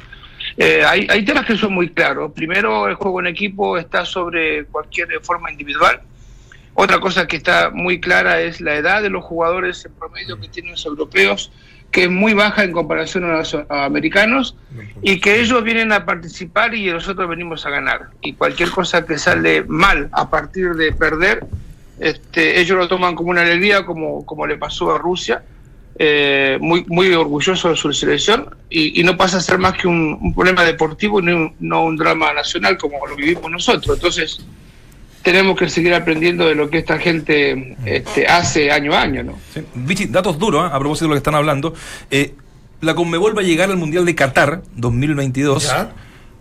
[0.57, 2.31] Eh, hay, hay temas que son muy claros.
[2.31, 6.01] Primero, el juego en equipo está sobre cualquier forma individual.
[6.73, 10.49] Otra cosa que está muy clara es la edad de los jugadores en promedio que
[10.49, 11.51] tienen los europeos,
[11.89, 14.57] que es muy baja en comparación a los americanos,
[15.01, 18.09] y que ellos vienen a participar y nosotros venimos a ganar.
[18.21, 21.45] Y cualquier cosa que sale mal a partir de perder,
[21.99, 25.43] este, ellos lo toman como una alegría, como, como le pasó a Rusia
[25.97, 30.33] eh, muy, muy orgulloso de su selección y, no pasa a ser más que un,
[30.33, 33.95] problema deportivo y no un, drama nacional como lo vivimos nosotros.
[33.95, 34.45] Entonces,
[35.21, 39.39] tenemos que seguir aprendiendo de lo que esta gente este, hace año a año, ¿no?
[39.73, 40.73] Vichy, datos duros, ¿eh?
[40.73, 41.73] a propósito de lo que están hablando.
[42.11, 42.35] Eh,
[42.81, 45.73] la Conmebol va a llegar al Mundial de Qatar 2022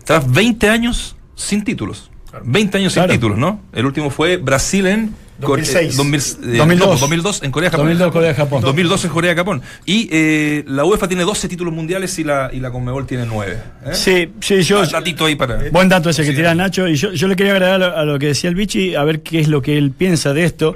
[0.03, 2.11] tras 20 años sin títulos.
[2.43, 3.61] 20 años sin títulos, ¿no?
[3.73, 5.97] El último fue Brasil en 2006.
[5.97, 6.99] 2002.
[6.99, 7.87] 2002 en Corea-Japón.
[7.87, 8.61] 2002 Corea-Japón.
[8.61, 9.61] 2002 en Corea-Japón.
[9.85, 13.57] Y eh, la UEFA tiene 12 títulos mundiales y la, y la Conmebol tiene 9.
[13.85, 13.89] ¿eh?
[13.93, 14.81] Sí, sí, yo.
[14.81, 15.69] ahí para.
[15.71, 16.87] Buen dato ese que tira Nacho.
[16.87, 19.39] Y yo, yo le quería agregar a lo, que decía el Vichy, a ver qué
[19.39, 20.73] es lo que él piensa de esto,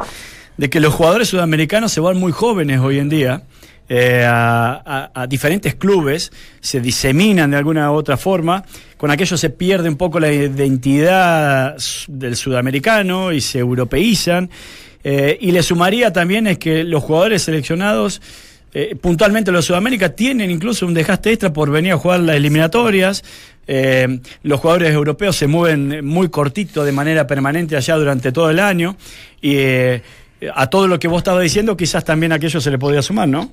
[0.58, 3.44] de que los jugadores sudamericanos se van muy jóvenes hoy en día.
[3.92, 8.64] Eh, a, diferentes clubes, se diseminan de alguna u otra forma,
[9.00, 11.78] con aquello se pierde un poco la identidad
[12.10, 14.50] del sudamericano y se europeizan.
[15.06, 18.22] Eh, y le sumaría también es que los jugadores seleccionados,
[18.74, 22.36] eh, puntualmente los de Sudamérica, tienen incluso un desgaste extra por venir a jugar las
[22.36, 23.24] eliminatorias.
[24.44, 28.98] los jugadores europeos se mueven muy cortito de manera permanente allá durante todo el año.
[29.42, 29.60] Y
[30.54, 33.50] a todo lo que vos estabas diciendo, quizás también aquello se le podría sumar, ¿no?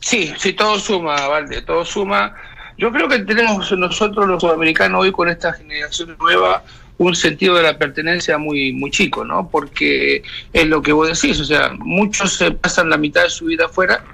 [0.00, 2.34] Sí, sí, todo suma, Valde, todo suma.
[2.78, 6.62] Yo creo que tenemos nosotros los sudamericanos hoy con esta generación nueva
[6.98, 9.48] un sentido de la pertenencia muy muy chico, ¿no?
[9.48, 13.46] Porque es lo que vos decís, o sea, muchos se pasan la mitad de su
[13.46, 14.04] vida afuera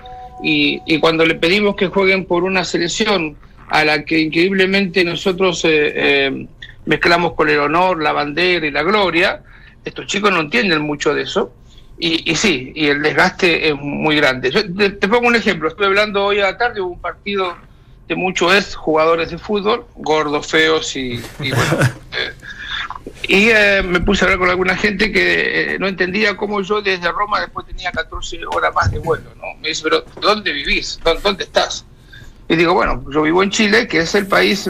[0.42, 3.36] y, y cuando le pedimos que jueguen por una selección
[3.68, 6.46] a la que increíblemente nosotros eh, eh,
[6.86, 9.42] mezclamos con el honor, la bandera y la gloria,
[9.84, 11.52] estos chicos no entienden mucho de eso
[12.00, 14.50] y, sí, y el desgaste es muy grande.
[14.50, 17.56] te, pongo un ejemplo, estuve hablando hoy a la tarde, hubo un partido
[18.08, 21.62] de muchos ex jugadores de fútbol, gordos, feos y, bueno.
[22.10, 22.32] Eh,
[23.28, 26.80] y eh, me puse a hablar con alguna gente que eh, no entendía cómo yo
[26.80, 29.30] desde Roma después tenía 14 horas más de vuelo.
[29.36, 29.54] ¿no?
[29.60, 30.98] Me dice, pero ¿dónde vivís?
[31.22, 31.84] ¿Dónde, estás?
[32.48, 34.68] Y digo, bueno, yo vivo en Chile, que es el país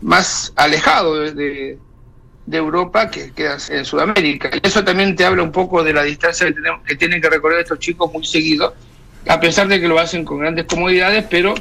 [0.00, 1.78] más alejado de,
[2.46, 4.50] de Europa que queda en Sudamérica.
[4.52, 7.28] Y eso también te habla un poco de la distancia que, tenemos, que tienen que
[7.28, 8.74] recorrer estos chicos muy seguido,
[9.26, 11.54] a pesar de que lo hacen con grandes comodidades, pero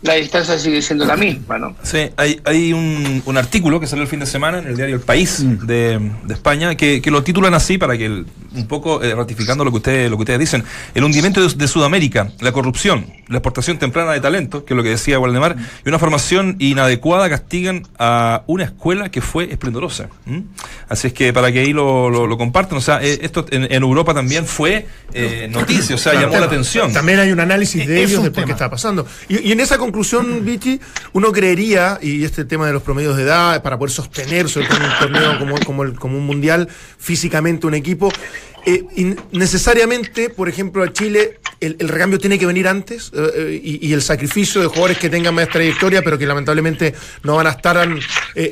[0.00, 1.74] la distancia sigue siendo la misma, ¿no?
[1.82, 4.94] Sí, hay, hay un, un, artículo que salió el fin de semana en el diario
[4.94, 5.66] El País mm.
[5.66, 9.72] de, de, España que, que, lo titulan así para que un poco eh, ratificando lo
[9.72, 14.12] que ustedes lo que ustedes dicen, el hundimiento de, Sudamérica, la corrupción, la exportación temprana
[14.12, 18.64] de talento, que es lo que decía Waldemar, y una formación inadecuada castigan a una
[18.64, 20.08] escuela que fue esplendorosa.
[20.88, 24.14] Así es que para que ahí lo, lo, compartan, o sea, eh, esto en, Europa
[24.14, 26.92] también fue eh, noticia, o sea, llamó la atención.
[26.92, 29.06] También hay un análisis de ellos de por qué está pasando.
[29.28, 30.80] Y, y en esa conclusión, Vichy,
[31.14, 34.98] uno creería, y este tema de los promedios de edad, para poder sostenerse en un
[35.00, 38.12] torneo como, el, un mundial, físicamente un equipo,
[38.66, 43.92] eh, necesariamente, por ejemplo, a Chile el, recambio tiene que venir antes eh, eh, y,
[43.94, 47.88] el sacrificio de jugadores que tengan más trayectoria, pero que lamentablemente no van a estar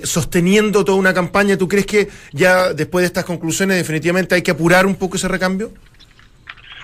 [0.05, 1.59] sosteniendo toda una campaña.
[1.59, 5.29] ¿Tú crees que ya después de estas conclusiones definitivamente hay que apurar un poco ese
[5.29, 5.71] recambio?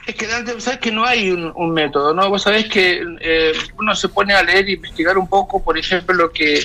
[0.07, 2.29] Es que sabes que no hay un, método, ¿no?
[2.29, 6.15] Vos sabés que eh, uno se pone a leer e investigar un poco, por ejemplo,
[6.15, 6.61] lo que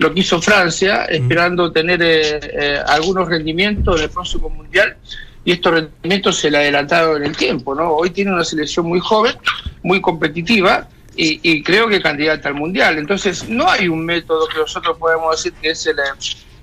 [0.00, 4.96] lo que hizo Francia, esperando tener eh, eh, algunos rendimientos en el próximo mundial,
[5.44, 7.92] y estos rendimientos se le adelantaron en el tiempo, ¿no?
[7.92, 9.36] Hoy tiene una selección muy joven,
[9.84, 12.98] muy competitiva, y, creo que candidata al mundial.
[12.98, 15.94] Entonces, no hay un método que nosotros podemos decir que es el,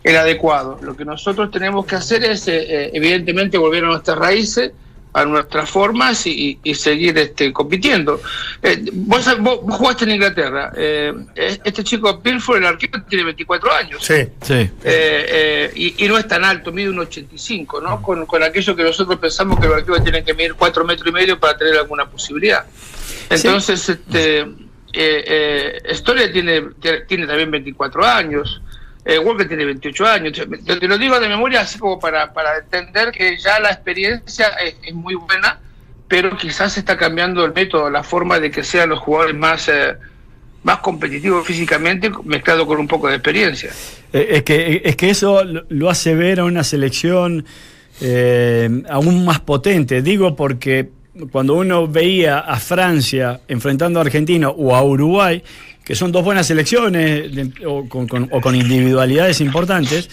[0.04, 0.78] el adecuado.
[0.82, 4.74] Lo que nosotros tenemos que hacer es, evidentemente, volver a nuestras raíces
[5.14, 8.22] a nuestras formas y, seguir este, compitiendo.
[8.62, 9.26] Eh, vos,
[9.62, 10.72] jugaste en Inglaterra.
[10.76, 14.04] Eh, este chico Pilford, el arquero, tiene 24 años.
[14.04, 14.70] Sí, sí.
[14.84, 18.02] Eh, y, no es tan alto, mide un 85, ¿no?
[18.02, 21.12] Con, con aquello que nosotros pensamos que los arqueros tienen que medir 4 metros y
[21.12, 22.66] medio para tener alguna posibilidad.
[23.30, 24.48] Entonces, este,
[25.90, 26.70] Historia tiene,
[27.08, 28.62] tiene también 24 años.
[29.04, 30.34] Eh, Walker tiene 28 años.
[30.34, 34.50] Te, lo digo de memoria así como para, para entender que ya la experiencia
[34.84, 35.60] es, muy buena,
[36.08, 39.96] pero quizás está cambiando el método, la forma de que sean los jugadores más, eh,
[40.64, 43.72] más competitivos físicamente, mezclado con un poco de experiencia.
[44.14, 47.46] Eh, es, que, es que eso lo hace ver a una selección
[48.02, 50.02] eh, aún más potente.
[50.02, 50.90] Digo porque
[51.32, 55.44] cuando uno veía a Francia enfrentando a Argentina o a Uruguay,
[55.84, 57.32] que son dos buenas selecciones
[57.66, 60.10] o, con, individualidades importantes,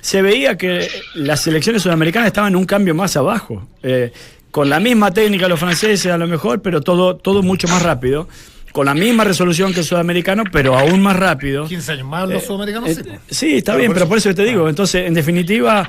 [0.00, 3.66] se veía que las selecciones sudamericanas estaban un cambio más abajo.
[3.82, 4.12] Eh,
[4.50, 8.28] con la misma técnica los franceses a lo mejor, pero todo, todo mucho más rápido
[8.72, 11.66] con la misma resolución que el sudamericano, pero aún más rápido.
[11.66, 12.88] 15 años más los eh, sudamericanos.
[12.90, 14.68] Eh, sí, está bien, pero por eso te digo.
[14.68, 15.88] Entonces, en definitiva,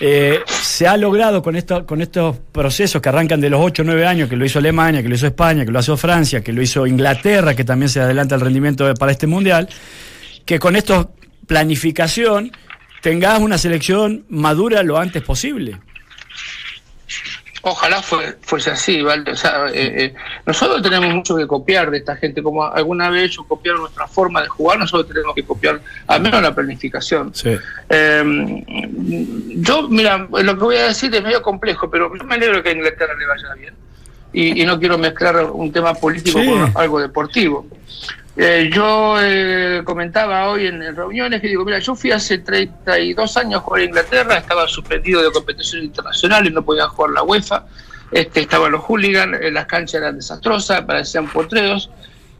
[0.00, 3.84] eh, se ha logrado con, esto, con estos procesos que arrancan de los 8 o
[3.84, 6.52] 9 años, que lo hizo Alemania, que lo hizo España, que lo hizo Francia, que
[6.52, 9.68] lo hizo Inglaterra, que también se adelanta el rendimiento para este mundial,
[10.44, 11.14] que con esto
[11.46, 12.52] planificación
[13.02, 15.78] tengas una selección madura lo antes posible.
[17.62, 19.32] Ojalá fuese así, ¿vale?
[19.32, 20.14] O sea, eh, eh,
[20.46, 24.42] nosotros tenemos mucho que copiar de esta gente, como alguna vez ellos copiaron nuestra forma
[24.42, 27.32] de jugar, nosotros tenemos que copiar al menos la planificación.
[27.88, 28.64] Em,
[29.60, 32.68] yo, mira, lo que voy a decir es medio complejo, pero yo me alegro que
[32.68, 33.74] a Inglaterra le vaya bien.
[34.32, 37.66] Y, no quiero mezclar un tema político con algo deportivo.
[38.40, 43.56] Eh, yo eh, comentaba hoy en, reuniones que digo, mira, yo fui hace 32 años
[43.56, 47.66] a jugar a Inglaterra, estaba suspendido de competición internacional y no podía jugar la UEFA,
[48.12, 51.90] este, estaban los hooligans, eh, las canchas eran desastrosas, parecían potreros,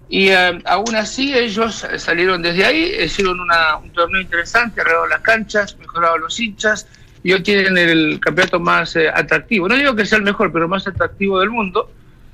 [0.08, 6.20] y aún así ellos salieron desde ahí, hicieron un torneo interesante, arreglaron las canchas, mejoraron
[6.20, 6.86] los hinchas,
[7.24, 9.68] y hoy tienen el campeonato más atractivo.
[9.68, 11.90] No digo que sea el mejor, pero más atractivo del mundo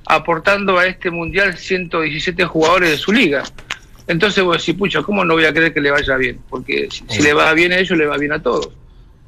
[0.07, 3.43] aportando a este mundial 117 jugadores de su liga.
[4.07, 6.39] Entonces vos decís, pucha, ¿cómo no voy a creer que le vaya bien?
[6.51, 8.69] Porque si, le va bien a ellos, le va bien a todos.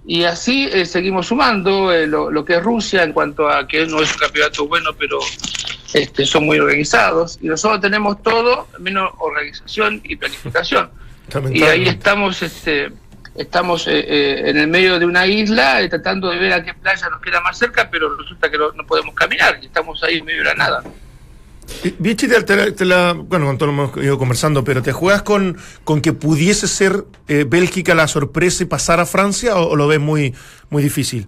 [0.07, 4.03] Y así eh, seguimos sumando eh, lo, que es Rusia en cuanto a que no
[4.03, 5.19] es un campeonato bueno, pero
[5.95, 7.39] este, son muy organizados.
[7.41, 10.91] Y nosotros tenemos todo menos organización y planificación.
[11.53, 12.93] Y ahí estamos este,
[13.39, 16.75] estamos eh, eh, en el medio de una isla eh, tratando de ver a qué
[16.75, 20.25] playa nos queda más cerca, pero resulta que no, podemos caminar y estamos ahí en
[20.25, 20.83] medio de la nada.
[21.99, 26.01] Vichy, te, la, bueno, con todo lo hemos ido conversando, pero ¿te juegas con, con
[26.01, 30.33] que pudiese ser Bélgica la sorpresa y pasar a Francia o, lo ves muy,
[30.71, 31.27] muy difícil?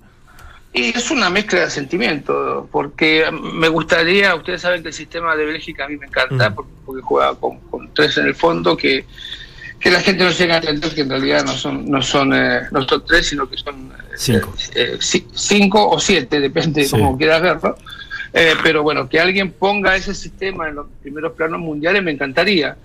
[0.73, 5.45] Y es una mezcla de sentimientos, porque me gustaría, ustedes saben que el sistema de
[5.45, 6.55] Bélgica a mí me encanta, mm.
[6.55, 9.05] porque, juega con, con, tres en el fondo que
[9.79, 12.63] que la gente no llega a entender que en realidad no son no son eh,
[12.71, 17.17] no son tres sino que son eh, cinco, eh, cinco o siete depende de cómo
[17.17, 17.77] quieras verlo
[18.63, 22.77] pero bueno que alguien ponga ese sistema en los primeros planos mundiales me encantaría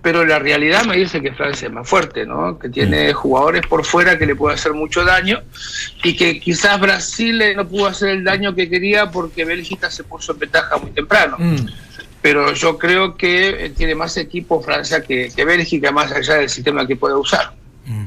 [0.00, 2.56] pero la realidad me dice que Francia es más fuerte, ¿no?
[2.56, 3.14] Que tiene mm.
[3.14, 5.42] jugadores por fuera que le puede hacer mucho daño
[6.04, 10.32] y que quizás Brasil no pudo hacer el daño que quería porque Bélgica se puso
[10.32, 11.36] en ventaja muy temprano.
[11.38, 11.66] Mm
[12.20, 16.86] pero yo creo que eh, tiene más equipo Francia que, Bélgica, más allá del sistema
[16.86, 17.52] que puede usar.
[17.86, 18.06] Mm.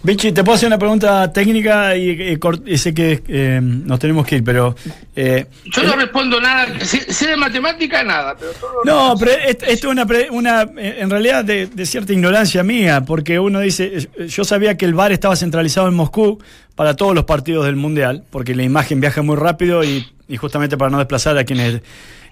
[0.00, 2.38] Vichy, te puedo hacer una pregunta técnica y,
[2.76, 4.74] sé que eh, nos tenemos que ir, pero...
[5.14, 8.52] Eh, yo no respondo nada, sé, de matemática nada, pero
[8.84, 13.58] No, pero esto es una, una, en realidad de, de, cierta ignorancia mía, porque uno
[13.58, 16.40] dice, yo sabía que el VAR estaba centralizado en Moscú
[16.76, 20.78] para todos los partidos del Mundial, porque la imagen viaja muy rápido y, y justamente
[20.78, 21.82] para no desplazar a quienes...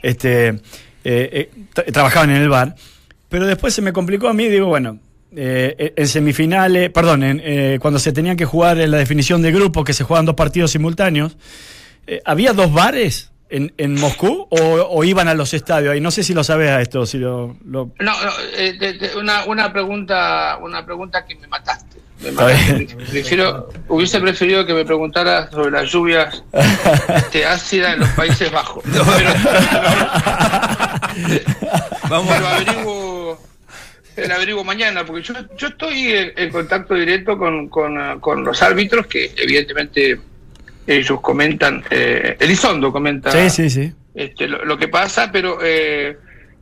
[0.07, 0.61] Este, eh,
[1.05, 1.51] eh
[1.93, 2.77] trabajaban en el bar,
[3.29, 5.01] pero después se me complicó a mí, digo, bueno,
[5.35, 9.83] eh, en semifinales, perdón, eh, cuando se tenían que jugar en la definición de grupo,
[9.83, 11.37] que se juegan dos partidos simultáneos,
[12.25, 13.33] ¿había dos bares?
[13.49, 15.97] En, en Moscú o, iban a los estadios?
[15.97, 17.57] Y no sé si lo sabes a esto, si lo...
[17.65, 18.13] No, no
[19.19, 21.99] una, una, pregunta, una pregunta que me mataste.
[22.21, 26.43] Prefiero, hubiese preferido que me preguntara sobre las lluvias
[27.17, 28.83] este, ácidas en los Países Bajos.
[32.09, 32.35] Vamos.
[32.35, 33.39] Pero averiguo,
[34.17, 39.33] el averiguo mañana, porque yo, yo estoy en, contacto directo con, con, los árbitros que
[39.37, 40.19] evidentemente
[40.87, 43.31] ellos comentan, eh, Elizondo comenta
[44.15, 46.17] Este, lo, que pasa, pero eh,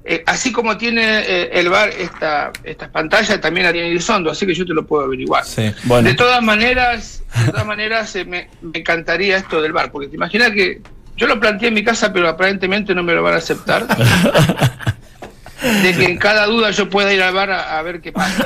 [0.07, 4.47] eh, así como tiene eh, el bar esta, estas pantallas, también la tiene Elizondo, así
[4.47, 5.47] que yo te lo puedo averiguar.
[5.47, 10.51] De todas maneras, de todas maneras eh, me, encantaría esto del bar, porque te imaginas
[10.51, 10.83] que
[11.17, 13.87] yo lo planteé en mi casa, pero aparentemente no me lo van a aceptar.
[15.83, 18.45] de que en cada duda yo pueda ir al bar a, ver qué pasa.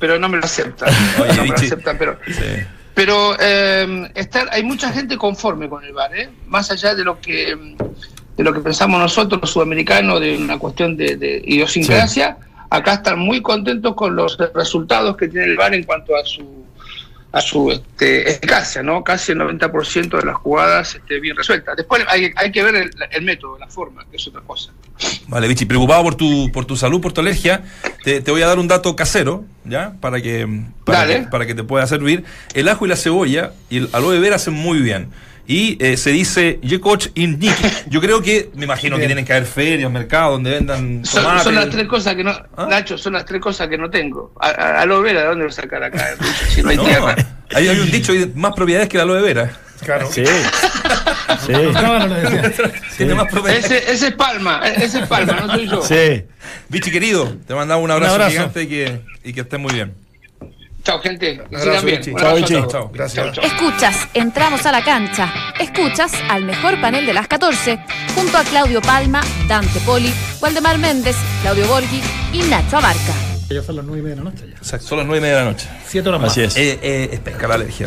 [0.00, 0.88] pero no me lo aceptan.
[1.18, 2.18] no me lo aceptan, pero...
[2.94, 6.10] Pero estar, hay mucha gente conforme con el bar,
[6.46, 7.56] más allá de lo que
[8.36, 12.38] de lo que pensamos nosotros, los sudamericanos, de una cuestión de, idiosincrasia,
[12.70, 16.62] acá están muy contentos con los resultados que tiene el VAR en cuanto a su
[17.32, 19.02] a su este, eficacia, ¿no?
[19.02, 21.76] Casi el 90% de las jugadas este, bien resueltas.
[21.76, 24.70] Después hay, hay que ver el, método, la forma, que es otra cosa.
[25.28, 27.64] Vale, Vichy, preocupado por tu, por tu salud, por tu alergia,
[28.04, 29.94] te, voy a dar un dato casero, ¿ya?
[30.00, 30.46] Para que,
[30.84, 32.24] para, que, para que te pueda servir.
[32.52, 35.08] El ajo y la cebolla y el aloe vera hacen muy bien
[35.52, 37.38] y eh, se dice Yekoch in
[37.88, 41.42] Yo creo que, me imagino que tienen que haber ferias, mercados donde vendan tomates.
[41.42, 42.66] Son, las tres cosas que no, ¿Ah?
[42.70, 44.32] Nacho, son las tres cosas que no tengo.
[44.40, 46.14] aloe vera, ¿de dónde lo sacar acá?
[46.48, 47.16] Si no hay tierra.
[47.54, 49.52] Hay, hay un dicho, hay más propiedades que la aloe vera.
[49.84, 50.10] Claro.
[50.10, 50.24] Sí.
[50.24, 51.52] sí.
[51.52, 51.98] No,
[53.14, 53.64] no propiedades.
[53.66, 55.82] Ese, ese, es Palma, ese es Palma, no soy yo.
[55.82, 56.24] Sí.
[56.70, 58.32] Vichy querido, te mandamos un abrazo, un abrazo.
[58.32, 59.92] gigante y que, y que estés muy bien.
[60.84, 61.40] Chao, gente.
[62.16, 63.38] Chao, Gracias.
[63.38, 65.32] Escuchas, entramos a la cancha.
[65.60, 67.78] Escuchas al mejor panel de las 14,
[68.16, 73.12] junto a Claudio Palma, Dante Poli, Waldemar Méndez, Claudio Borghi y Nacho Abarca.
[73.48, 74.44] Ya son las nueve y media de la noche.
[74.50, 74.56] Ya.
[74.56, 75.68] Exacto, son las nueve y media de la noche.
[75.86, 76.48] Siete horas Así más.
[76.50, 76.56] es.
[76.56, 77.86] Eh, eh, es pesca la alergia.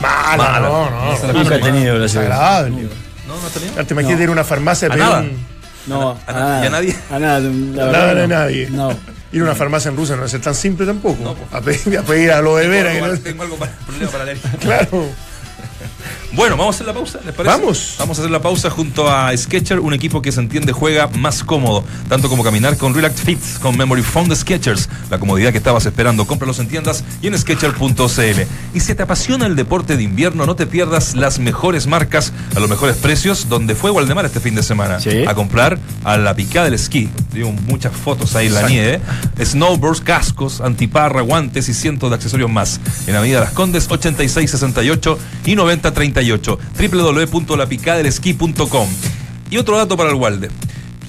[0.00, 1.32] Mala, no, no.
[1.32, 2.70] Nunca he tenido la Desagradable.
[2.70, 3.84] ¿No, no tenía?
[3.86, 5.20] Te imaginas ir a una farmacia ¿A pedir nada?
[5.20, 5.46] un-
[5.86, 6.96] No, ¿A na- y a nadie?
[7.12, 7.40] A nada.
[7.40, 8.34] la Nada verdad, de no.
[8.34, 8.68] nadie.
[8.70, 9.14] No.
[9.34, 11.22] Ir a una farmacia en Rusia no es tan simple tampoco.
[11.24, 11.52] No, pues.
[11.52, 12.92] a, pedir, a pedir a lo de vera.
[12.92, 14.50] Tengo algo, tengo algo para, problema para alergia.
[14.60, 15.08] Claro.
[16.34, 17.56] Bueno, vamos a hacer la pausa, ¿les parece?
[17.56, 17.94] Vamos.
[17.96, 21.44] Vamos a hacer la pausa junto a Sketcher, un equipo que se entiende juega más
[21.44, 25.58] cómodo, tanto como caminar con Relax Fits, con Memory Foam de Sketchers, la comodidad que
[25.58, 26.26] estabas esperando.
[26.26, 28.40] Cómpralos en tiendas y en Sketcher.cl.
[28.74, 32.60] Y si te apasiona el deporte de invierno, no te pierdas las mejores marcas a
[32.60, 34.98] los mejores precios, donde fue Waldemar este fin de semana.
[34.98, 35.24] Sí.
[35.26, 37.08] A comprar a la picada del esquí.
[37.32, 39.00] Digo, muchas fotos ahí en la nieve.
[39.40, 42.80] Snowboards, cascos, antiparra, guantes y cientos de accesorios más.
[43.06, 45.54] En Avenida Las Condes, 8668 y
[46.24, 46.58] 9038.
[46.78, 48.88] www.lapicadelesquí.com.
[49.50, 50.48] Y otro dato para el Walde.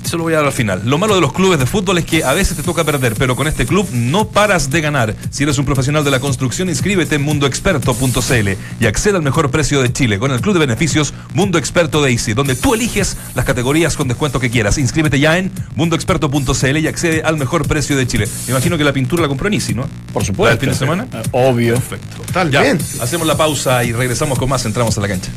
[0.05, 0.81] Se lo voy a dar al final.
[0.85, 3.35] Lo malo de los clubes de fútbol es que a veces te toca perder, pero
[3.35, 5.15] con este club no paras de ganar.
[5.31, 9.81] Si eres un profesional de la construcción, inscríbete en mundoexperto.cl y accede al mejor precio
[9.81, 13.45] de Chile con el club de beneficios Mundo Experto de Easy, donde tú eliges las
[13.45, 14.77] categorías con descuento que quieras.
[14.77, 18.27] Inscríbete ya en mundoexperto.cl y accede al mejor precio de Chile.
[18.47, 19.87] Me imagino que la pintura la compró en Easy, ¿no?
[20.13, 20.51] Por ¿La supuesto.
[20.51, 21.07] del fin de semana?
[21.13, 21.73] Eh, Obvio.
[21.75, 22.49] Perfecto.
[22.51, 22.63] Ya,
[23.01, 24.65] hacemos la pausa y regresamos con más.
[24.65, 25.31] Entramos a la cancha.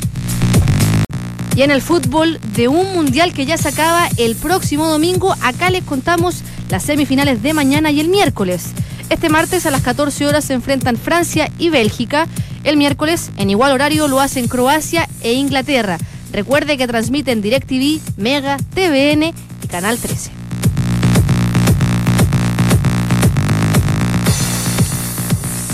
[1.58, 5.70] Y en el fútbol de un mundial que ya se acaba el próximo domingo, acá
[5.70, 8.66] les contamos las semifinales de mañana y el miércoles.
[9.10, 12.28] Este martes a las 14 horas se enfrentan Francia y Bélgica.
[12.62, 15.98] El miércoles, en igual horario, lo hacen Croacia e Inglaterra.
[16.30, 20.37] Recuerde que transmiten DirecTV, Mega, TVN y Canal 13.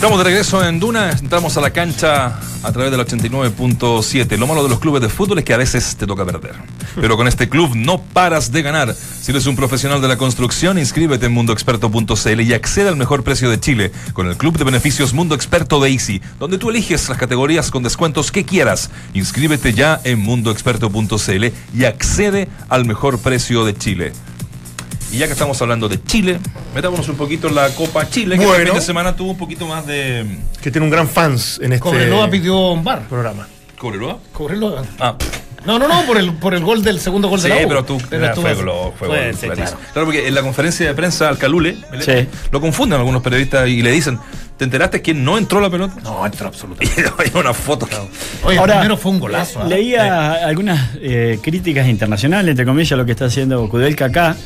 [0.05, 4.37] Estamos de regreso en Duna, entramos a la cancha a través del 89.7.
[4.37, 6.53] Lo malo de los clubes de fútbol es que a veces te toca perder.
[7.01, 8.95] Pero con este club no paras de ganar.
[8.95, 13.49] Si eres un profesional de la construcción, inscríbete en mundoexperto.cl y accede al mejor precio
[13.49, 17.17] de Chile con el club de beneficios Mundo Experto de Easy, donde tú eliges las
[17.17, 18.90] categorías con descuentos que quieras.
[19.14, 24.12] Inscríbete ya en mundoexperto.cl y accede al mejor precio de Chile.
[25.14, 26.40] Y ya que estamos hablando de Chile,
[26.74, 28.61] metámonos un poquito en la Copa Chile, que Bueno.
[28.62, 30.27] el fin de semana tuvo un poquito más de.
[30.61, 33.03] Que tiene un gran fans en este Cobreloa pidió un bar.
[33.09, 33.46] programa.
[33.79, 34.18] ¿Cobreloa?
[34.33, 34.83] Cobreloa.
[34.98, 35.16] Ah,
[35.64, 37.68] No, no, no, por el, por el gol del segundo gol sí, de la U.
[37.68, 37.98] pero tú.
[38.11, 38.64] Pero tú fue, gol,
[38.98, 39.55] fue fue, gol, sí, clarísimo.
[39.79, 39.92] claro.
[39.92, 42.27] Claro, porque en la conferencia de prensa Alcalule Sí.
[42.50, 44.18] lo confunden algunos periodistas y le dicen:
[44.59, 45.94] ¿Te enteraste que no entró la pelota?
[46.03, 47.03] No, entró absolutamente.
[47.18, 47.88] Y hay una foto.
[48.42, 49.61] Oye, Ahora, primero fue un golazo.
[49.62, 49.66] ¿ah?
[49.66, 54.37] Leía algunas eh, críticas internacionales, entre comillas, lo que está haciendo Kudelka acá.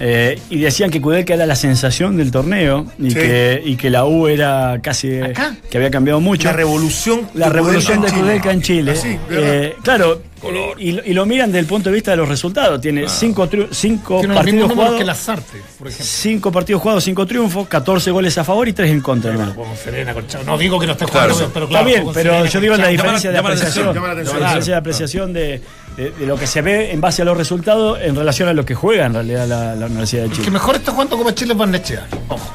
[0.00, 3.14] Eh, y decían que Kudelka era la sensación del torneo y, Sí.
[3.16, 5.08] que, y que la U era casi.
[5.08, 5.56] eh, ¿Acá?
[5.70, 6.48] que había cambiado mucho.
[6.48, 7.28] La revolución.
[7.34, 8.90] La de revolución de Kudelka Kudelka en Chile.
[8.92, 12.16] Así, Eh, claro, eh, y, lo- y lo miran desde el punto de vista de
[12.16, 12.80] los resultados.
[12.80, 14.98] Tiene cinco, triu- cinco Tiene partidos jugados.
[14.98, 16.06] que las artes, por ejemplo.
[16.06, 19.54] Cinco partidos jugados, cinco triunfos, 14 goles a favor y tres en contra, hermano.
[19.54, 20.14] Como Serena.
[20.46, 21.34] No digo que no esté Claro.
[21.34, 21.86] jugando, pero Está claro.
[21.86, 25.60] bien, con pero Serena, yo digo la diferencia de apreciación, la diferencia de apreciación de,
[25.98, 28.64] de- de lo que se ve en base a los resultados en relación a lo
[28.64, 30.50] que juega en realidad la, la Universidad de El que Chile.
[30.52, 32.06] mejor está jugando como Chile es Barnechea.
[32.28, 32.54] Ojo.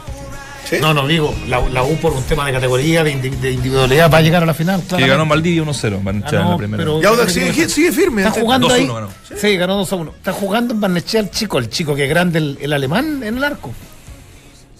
[0.69, 0.77] ¿Sí?
[0.79, 4.09] No, no, digo, la, la U por un tema de categoría, de, indi- de individualidad,
[4.09, 4.79] va a llegar a la final.
[4.79, 5.11] Que claramente.
[5.11, 5.99] ganó Maldivia 1-0.
[6.03, 6.83] Van a Ah, echar en no, la primera.
[6.83, 8.23] pero- Y Audax sigue, sigue firme.
[8.25, 8.87] Está jugando 2-1 ahí.
[8.87, 9.09] ganó.
[9.35, 10.11] Sí, ganó 2 a 1.
[10.15, 13.37] Está jugando en Barnechea el chico, el chico que es grande, el, el alemán en
[13.37, 13.71] el arco.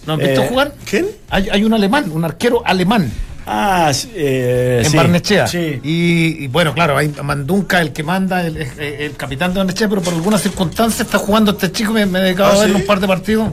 [0.06, 0.74] ¿No han visto Eh, jugar?
[0.88, 1.06] ¿Quién?
[1.28, 3.12] Hay, hay un alemán, un arquero alemán
[3.46, 5.46] Ah, sí, eh, en sí, Barnechea.
[5.46, 5.80] Sí.
[5.82, 9.88] Y, y bueno, claro, hay Mandunca, el que manda, el, el- el capitán de Barnechea,
[9.88, 11.92] pero por algunas circunstancias está jugando este chico.
[11.92, 12.74] Me, me he dedicado ¿Ah, a ver sí?
[12.76, 13.50] un par de partidos.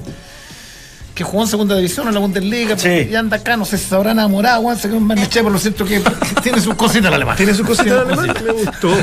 [1.14, 3.10] Que jugó en segunda división en la Bundesliga Sí.
[3.12, 5.50] y anda acá, no sé si se habrá enamorado, weón, se quedó en Barnechea, pero
[5.52, 6.02] lo siento que
[6.42, 7.36] tiene sus cositas el alemán.
[7.36, 8.34] Tiene su cosita en alemán.
[8.46, 8.94] Me gustó.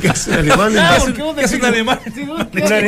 [0.00, 0.76] ¿Qué hace el alemán?
[0.78, 1.74] Ah, en- porque vos ¿Qué hace decís un
[2.12, 2.24] que-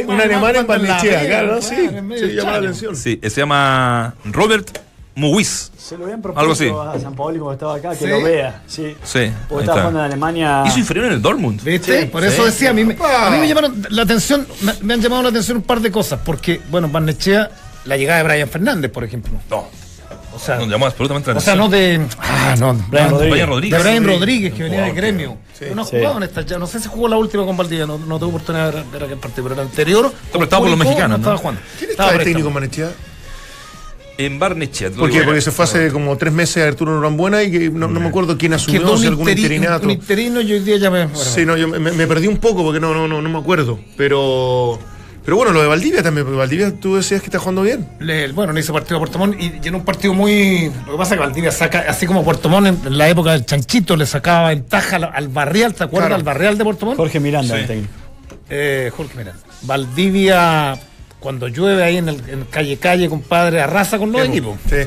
[0.05, 1.75] vos Un alemán en Barnechea, claro, sí.
[1.77, 2.97] es Sí, llama la atención.
[2.97, 4.79] Sí, se llama Robert
[5.17, 5.71] Muis.
[5.79, 6.65] Se lo habían Algo así.
[6.67, 8.07] propuesto a San Paoli como estaba acá, que ¿Sí?
[8.07, 8.63] lo vea.
[8.67, 8.97] Sí.
[9.05, 9.73] Sí, Porque estaba está.
[9.75, 10.63] jugando en Alemania.
[10.67, 11.63] Hizo inferior en el Dortmund.
[11.63, 12.01] ¿Viste?
[12.03, 14.95] Sí, Por eso decía, a mí, me, a mí me llamaron la atención, me, me
[14.95, 17.51] han llamado la atención un par de cosas, porque, bueno, Barnechea,
[17.85, 19.33] la llegada de Brian Fernández, por ejemplo.
[19.51, 19.67] No,
[20.35, 22.05] O sea, nos llamó absolutamente la o sea no de.
[22.19, 23.31] Ah, no, Brian no, Rodríguez.
[23.31, 23.79] Brian Rodríguez.
[23.79, 24.11] De Brian Sí.
[24.11, 25.37] Rodríguez, que venía de gremio.
[25.61, 25.97] Pero no ha Sí.
[25.97, 26.59] jugado en esta ya.
[26.59, 29.19] No sé si jugó la última con Valdivia, no, no tuve oportunidad de ver, aquel
[29.19, 29.45] partido.
[29.49, 30.13] Pero el anterior.
[30.27, 31.39] Está prestado por los mexicanos, No estaba ¿no?
[31.41, 31.61] jugando.
[31.79, 32.25] ¿Quién Estaba está de préstamo.
[32.25, 32.91] técnico en Barnechea?
[34.17, 34.91] En Barnechea.
[34.91, 35.23] ¿Por qué?
[35.23, 38.09] Porque se fue hace como tres meses a Arturo Norambuena y que no, no me
[38.09, 39.85] acuerdo quién asumió, Quedó si algún interi- interinato.
[39.87, 41.07] un interino y hoy día ya me.
[41.07, 43.39] bueno, Sí, no, yo me, me perdí un poco porque no, no, no, no me
[43.39, 43.79] acuerdo.
[43.97, 44.79] Pero.
[45.25, 47.89] Pero bueno, lo de Valdivia también, porque Valdivia tú decías que está jugando bien.
[47.99, 50.71] Le- bueno, le hizo partido a Puerto Montt y, y en un partido muy.
[50.87, 53.33] Lo que pasa es que Valdivia saca, así como Puerto Montt en, en la época
[53.33, 56.09] del Chanchito le sacaba ventaja al, al Barrial, ¿te acuerdas?
[56.09, 56.17] Claro.
[56.17, 56.99] Al Barrial de Puerto Montt.
[56.99, 57.61] Jorge Miranda, Sí.
[57.63, 57.93] el técnico.
[58.51, 59.41] Eh, Jorge Miranda.
[59.63, 60.77] Valdivia,
[61.25, 64.59] cuando llueve ahí en, el, calle calle, compadre, arrasa con los equipos.
[64.69, 64.87] Sí.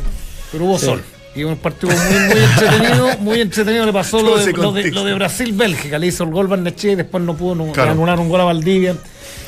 [0.52, 1.04] Pero hubo sol.
[1.34, 4.54] Y un partido muy, muy entretenido, muy entretenido le pasó lo de,
[4.92, 8.42] lo de, Brasil-Bélgica, le hizo el gol Barnechea y después no pudo anular un gol
[8.42, 8.96] a Valdivia.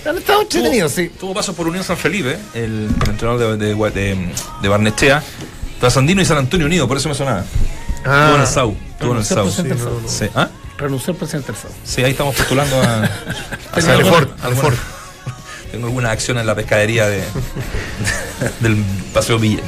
[0.04, 1.12] Estaba entretenido, sí.
[1.20, 4.28] Tuvo paso por Unión San Felipe, el, entrenador de, de,
[4.62, 5.22] de, Barnechea,
[5.80, 7.46] Trasandino y San Antonio Unido, por eso me sonaba.
[8.04, 8.76] Ah, tuvo en el SAU.
[9.00, 9.52] Tuvo en el SAU.
[10.08, 10.50] Sí, ¿Ah?
[10.80, 11.72] Renunció el presidente del SAU.
[11.84, 13.04] Sí, ahí estamos postulando a,
[13.74, 14.74] a Alford.
[15.72, 17.24] Tengo alguna acción en la pescadería de,
[18.62, 19.62] del Paseo Villa.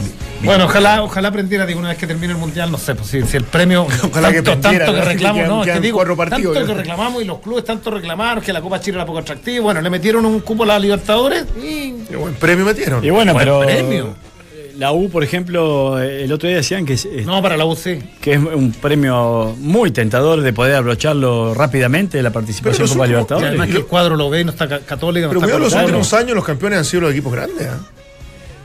[0.43, 3.37] Bueno, ojalá, ojalá aprendiera, digo, una vez que termine el mundial, no sé, pues si,
[3.37, 6.79] el premio, ojalá tanto, que tanto que reclamo, no, es que digo, partidos, tanto que
[6.79, 9.89] reclamamos y los clubes tanto reclamaron que la Copa Chile era poco atractiva, bueno, le
[9.91, 11.93] metieron un cupo a la Libertadores y.
[12.09, 13.03] Qué buen premio metieron.
[13.05, 13.59] Y bueno, pero.
[13.59, 14.30] Premio
[14.77, 17.99] la U, por ejemplo, el otro día decían que es, no para la U sí.
[18.21, 23.49] que es un premio muy tentador de poder abrocharlo rápidamente la participación en Copa Libertadores.
[23.49, 25.27] Además que el cuadro lo ve, no está católica.
[25.27, 27.67] Pero no los últimos años los campeones han sido los equipos grandes.
[27.67, 28.00] ¿eh?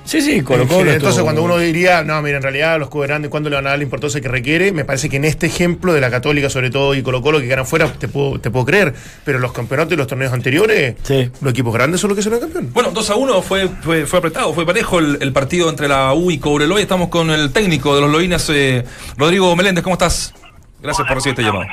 [0.06, 0.80] Sí, sí, colocó.
[0.82, 3.70] entonces, cuando uno diría, no, mira, en realidad los clubes grandes, ¿cuándo le van a
[3.70, 4.70] dar la importancia que requiere?
[4.70, 7.48] Me parece que en este ejemplo de la Católica, sobre todo, y Colo Colo, que
[7.48, 8.94] ganan fuera, te puedo, te puedo creer.
[9.24, 10.94] Pero los campeonatos y los torneos anteriores,
[11.40, 12.70] los equipos grandes son los que son campeón.
[12.72, 16.30] Bueno, 2 a 1 fue, fue, fue, apretado, fue parejo el, partido entre la U
[16.30, 16.80] y Cobreloa.
[16.80, 18.84] Estamos con el técnico de los Loines, eh,
[19.16, 19.82] Rodrigo Meléndez.
[19.82, 20.32] ¿Cómo estás?
[20.80, 21.66] Gracias por recibir este llamado.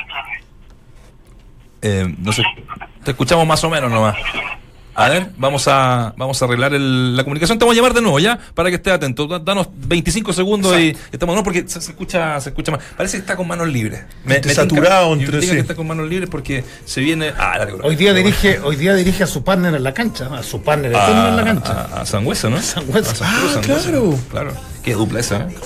[1.82, 2.42] Eh, no sé,
[3.04, 4.16] te escuchamos más o menos nomás.
[4.94, 7.58] A ver, vamos a, vamos a arreglar la comunicación.
[7.58, 8.38] Te voy a llamar de nuevo, ¿ya?
[8.54, 9.26] Para que esté atento.
[9.40, 12.80] Danos 25 segundos y estamos, no, porque se, escucha, se escucha más.
[12.96, 14.04] Parece que está con manos libres.
[14.24, 15.50] Me, saturado entre sí.
[15.50, 17.32] que está con manos libres porque se viene.
[17.36, 20.62] Ah, hoy día dirige, hoy día dirige a su partner en la cancha, a su
[20.62, 21.88] partner en la cancha.
[21.92, 22.60] A, a Sangüesa, ¿no?
[22.62, 23.24] Sangüesa.
[23.26, 24.18] ah, claro.
[24.30, 24.52] Claro.
[24.84, 25.56] Qué dupla esa, ¿eh?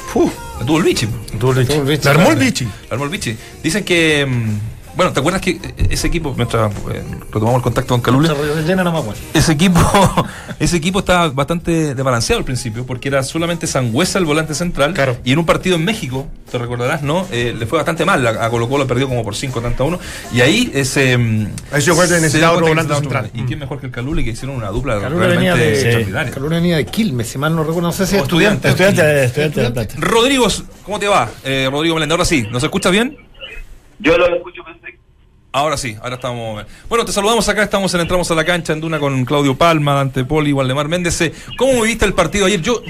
[0.65, 1.09] tuvo el bichi.
[1.41, 2.05] Tuvo el bichi.
[2.05, 2.65] La armó el bichi.
[2.65, 3.37] La armó el bichi.
[3.63, 5.61] Dicen que mm, bueno, ¿te acuerdas que
[5.91, 8.29] ese equipo, mientras eh, retomamos el contacto con Calule,
[9.35, 9.81] ese equipo,
[10.59, 15.33] ese equipo estaba bastante desbalanceado al principio, porque era solamente Sangüesa el volante central, y
[15.33, 17.27] en un partido en México, te recordarás, ¿no?
[17.31, 20.01] Eh, le fue bastante mal, a, Colo Colo perdió como por 5 tanto a 1,
[20.33, 23.31] y ahí ese mm, ahí se necesitaba otro volante central.
[23.35, 26.57] Y quién mejor que el Calule, que hicieron una dupla Calule realmente venía de, Calule
[26.57, 28.69] venía de Quilmes, si mal no recuerdo, no sé si es estudiante.
[28.69, 29.95] Estudiante, estudiante, de Plata.
[29.99, 30.47] Rodrigo,
[30.83, 31.29] ¿cómo te va?
[31.45, 33.28] Eh, Rodrigo Meléndez, ahora sí, ¿nos escuchas bien?
[33.99, 35.03] Yo lo escucho perfecto.
[35.51, 36.67] Ahora sí, ahora estamos.
[36.91, 39.95] Bueno, te saludamos acá, estamos en Entramos a la Cancha en Duna con Claudio Palma,
[39.95, 41.19] Dante Poli, Waldemar Méndez.
[41.23, 42.61] Eh, ¿Cómo viste el partido ayer?
[42.61, 42.83] Yo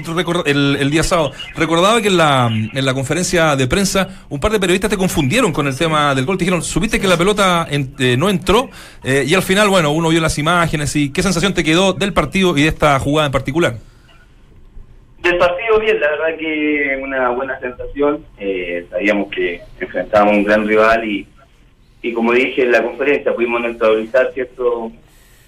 [0.45, 4.51] el, el día sábado recordaba que en la, en la conferencia de prensa un par
[4.51, 6.37] de periodistas te confundieron con el tema del gol.
[6.37, 8.69] Te dijeron, supiste que la pelota eh, no entró
[9.03, 12.11] eh, y al final, bueno, uno vio las imágenes y ¿qué sensación te quedó del
[12.11, 13.77] partido y de esta jugada en particular?
[15.23, 18.25] Del partido bien, la verdad que una buena sensación.
[18.89, 21.27] sabíamos que enfrentábamos un gran rival y
[22.01, 24.91] y como dije en la conferencia, pudimos neutralizar, ¿cierto?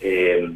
[0.01, 0.49] Eh,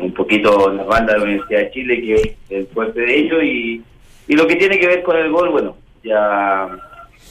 [0.00, 3.42] un poquito la banda de la Universidad de Chile, que es el fuerte de ellos,
[3.42, 3.82] y,
[4.28, 6.68] y lo que tiene que ver con el gol, bueno, ya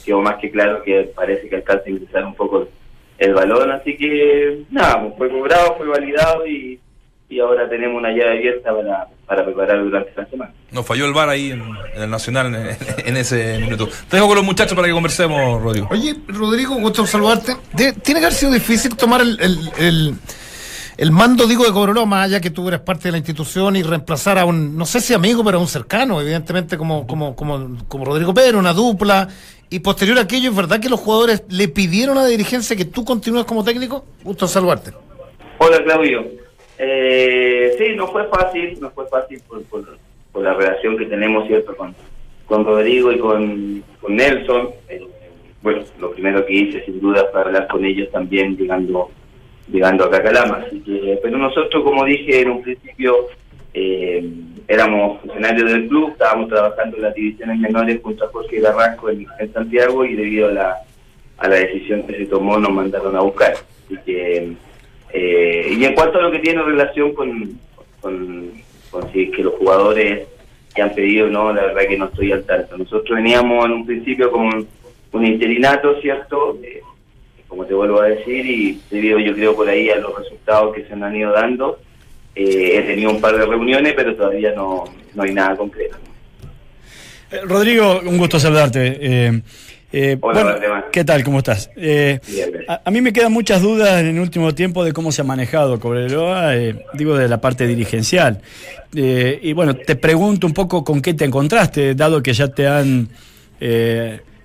[0.04, 2.68] quedó más que claro que parece que alcanza a ingresar un poco
[3.18, 6.78] el balón, así que nada, pues, fue cobrado, fue validado y,
[7.28, 10.52] y ahora tenemos una llave abierta para, para preparar durante la semana.
[10.70, 11.62] Nos falló el bar ahí en,
[11.96, 13.88] el Nacional en, ese minuto.
[14.08, 15.88] Te dejo con los muchachos para que conversemos, Rodrigo.
[15.90, 17.56] Oye, Rodrigo, gusto saludarte.
[17.76, 20.18] tiene que haber sido difícil tomar el,
[20.96, 23.82] el, mando, digo, de Cobreloa, más allá que tú eres parte de la institución y
[23.82, 27.76] reemplazar a un, no sé si amigo, pero a un cercano, evidentemente como, como, como,
[27.88, 29.28] como Rodrigo Pedro, una dupla.
[29.68, 32.84] Y posterior a aquello, ¿es verdad que los jugadores le pidieron a la dirigencia que
[32.84, 34.04] tú continúes como técnico?
[34.22, 34.92] Gusto saludarte.
[35.58, 36.45] Hola, Claudio.
[36.78, 41.74] Eh, sí, no fue fácil, no fue fácil por, por, la relación que tenemos, ¿cierto?
[41.76, 44.70] Con, Rodrigo y con, Nelson.
[45.62, 49.10] Bueno, lo primero que hice, sin duda, fue hablar con ellos también, llegando
[49.68, 50.64] llegando a Cacalama.
[50.66, 53.28] Así que, pero nosotros, como dije en un principio,
[53.74, 54.30] eh,
[54.68, 59.26] éramos funcionarios del club, estábamos trabajando en las divisiones menores junto a Jorge Garrasco en,
[59.38, 60.76] en Santiago y debido a la,
[61.38, 63.52] a la decisión que se tomó nos mandaron a buscar.
[63.52, 64.52] Así que
[65.18, 67.58] eh, y en cuanto a lo que tiene relación con,
[68.02, 68.52] con,
[69.14, 70.26] si que los jugadores
[70.74, 72.76] que han pedido, no, la verdad que no estoy al tanto.
[72.76, 74.66] Nosotros veníamos en un principio con
[75.12, 76.58] un interinato, ¿cierto?
[76.62, 76.82] Eh,
[77.48, 80.84] como te vuelvo a decir, y debido yo creo por ahí a los resultados que
[80.84, 81.78] se han ido dando,
[82.34, 85.96] eh, he tenido un par de reuniones, pero todavía no, no hay nada concreto.
[87.44, 89.32] Rodrigo, un gusto saludarte.
[89.98, 90.18] Eh,
[90.92, 91.24] ¿Qué tal?
[91.24, 91.70] ¿Cómo estás?
[91.74, 92.20] Eh,
[92.68, 95.80] a, mí me quedan muchas dudas en el último tiempo de cómo se ha manejado
[95.80, 98.42] Cobreloa, eh, digo de la parte dirigencial.
[98.92, 103.08] y bueno, te pregunto un poco con qué te encontraste, dado que ya te han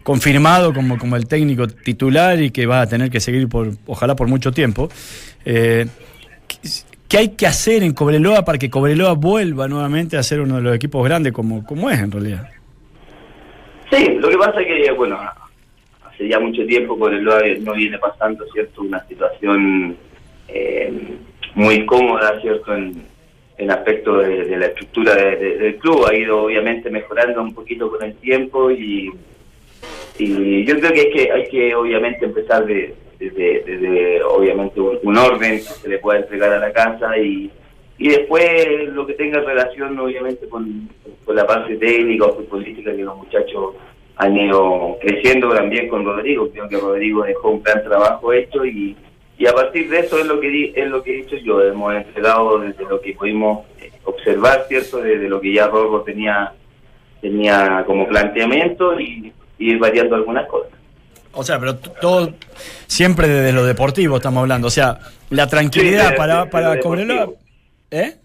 [0.04, 4.16] confirmado como, como el técnico titular y que vas a tener que seguir por, ojalá
[4.16, 4.88] por mucho tiempo.
[5.44, 10.62] ¿Qué hay que hacer en Cobreloa para que Cobreloa vuelva nuevamente a ser uno de
[10.62, 12.50] los equipos grandes como, como es en realidad?
[13.92, 15.20] Sí, lo que pasa es que, bueno,
[16.28, 18.82] ya mucho tiempo Cobreloa no viene pasando, ¿cierto?
[18.82, 19.98] Una situación
[20.48, 20.92] eh,
[21.56, 22.74] muy cómoda, ¿cierto?
[22.74, 23.04] En,
[23.62, 26.06] en aspecto de, la estructura del club.
[26.08, 29.12] Ha ido obviamente mejorando un poquito con el tiempo y,
[30.18, 32.96] y yo creo que hay que, hay que obviamente empezar de,
[34.28, 37.52] obviamente un, orden que se le pueda entregar a la casa y,
[38.00, 40.90] y después lo que tenga relación obviamente con,
[41.28, 43.76] la parte técnica o política que los muchachos
[44.18, 46.50] han ido creciendo también con Rodrigo.
[46.52, 48.96] Creo que Rodrigo dejó un gran trabajo hecho y
[49.42, 51.64] y a partir de eso es lo que es lo que he dicho yo.
[51.64, 56.54] Hemos entregado desde lo que pudimos eh, observar cierto desde lo que ya Robo tenía
[57.22, 60.72] tenía como planteamiento y, ir variando algunas cosas.
[61.32, 62.34] O sea pero todo
[62.86, 64.68] siempre desde lo deportivo estamos hablando.
[64.68, 65.00] O sea
[65.32, 67.32] la tranquilidad para para Cobreloa
[67.90, 68.18] ¿eh?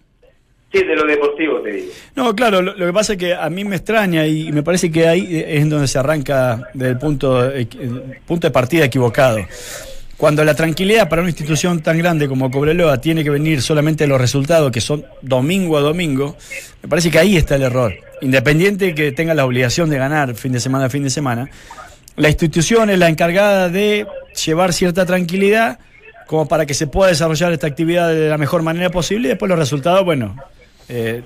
[0.71, 1.87] Sí, de lo deportivo te digo.
[2.15, 5.07] No, claro, lo, que pasa es que a mí me extraña y me parece que
[5.07, 7.51] ahí es donde se arranca desde el punto,
[8.25, 9.39] punto de partida equivocado.
[10.17, 14.07] Cuando la tranquilidad para una institución tan grande como Cobreloa tiene que venir solamente de
[14.07, 16.35] los resultados, que son domingo a domingo,
[16.81, 17.93] me parece que ahí está el error.
[18.21, 21.49] Independiente que tenga la obligación de ganar fin de semana a fin de semana,
[22.15, 24.07] la institución es la encargada de
[24.43, 25.79] llevar cierta tranquilidad
[26.25, 29.47] como para que se pueda desarrollar esta actividad de la mejor manera posible y después
[29.47, 30.35] los resultados, bueno,
[30.89, 31.21] eh,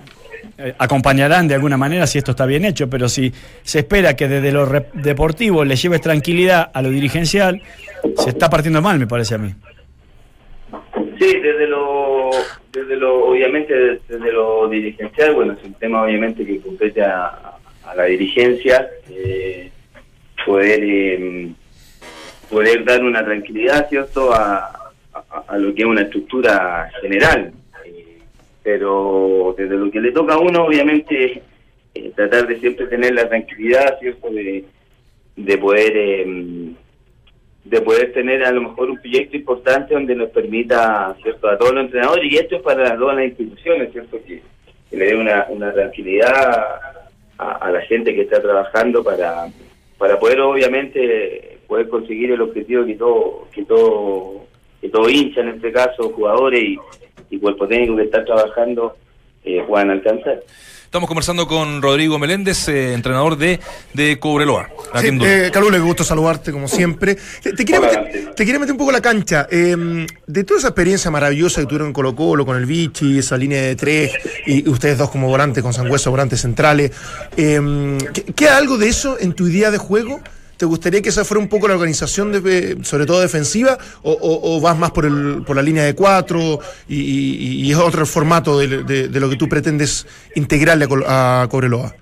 [0.57, 3.31] eh, acompañarán de alguna manera si esto está bien hecho, pero si
[3.63, 7.61] se espera que desde lo deportivo le lleves tranquilidad a lo dirigencial,
[8.17, 9.53] se está partiendo mal, me parece a mí.
[11.19, 12.31] Sí, desde lo,
[12.71, 17.57] desde lo obviamente desde lo dirigencial, bueno, es un tema obviamente que compete a,
[17.95, 19.69] la dirigencia, eh,
[20.45, 21.51] poder eh,
[22.49, 24.77] poder dar una tranquilidad, ¿cierto?, a,
[25.57, 27.53] lo que es una estructura general.
[28.63, 31.41] Eh, pero desde lo que le toca a uno, obviamente,
[32.15, 34.65] tratar de siempre tener la tranquilidad, ¿cierto?, de,
[35.35, 35.93] de poder
[37.63, 41.73] de poder tener a lo mejor un proyecto importante donde nos permita, ¿cierto?, a todos
[41.73, 44.41] los entrenadores, y esto es para todas las instituciones, ¿cierto?, que,
[44.91, 46.81] le dé una, una tranquilidad
[47.37, 49.47] a, la gente que está trabajando para,
[49.97, 54.45] para poder, obviamente, poder conseguir el objetivo que todo, que todo,
[54.81, 56.77] que todo hincha, en este caso, jugadores y,
[57.31, 58.95] y cuerpo técnico que está trabajando,
[59.43, 60.43] eh, puedan alcanzar.
[60.91, 63.61] Estamos conversando con Rodrigo Meléndez, eh, entrenador de,
[63.93, 64.67] de Cobreloa.
[64.99, 67.15] Sí, eh, Calule, gusto saludarte como siempre.
[67.41, 69.47] Te, quería, meter, un poco la cancha.
[69.49, 73.37] Em, de toda esa experiencia maravillosa que tuvieron en Colo Colo, con el Vichy, esa
[73.37, 74.11] línea de tres,
[74.45, 76.91] y ustedes dos como volantes, con Sangüesa, volantes centrales,
[77.37, 77.97] eh,
[78.35, 80.19] ¿queda algo de eso en tu idea de juego?
[80.61, 84.77] ¿Te gustaría que esa fuera un poco la organización, de, sobre todo defensiva, o, vas
[84.77, 89.37] más por, el, por la línea de cuatro y, es otro formato de, lo que
[89.37, 90.05] tú pretendes
[90.35, 91.95] integrarle a, Cobreloa?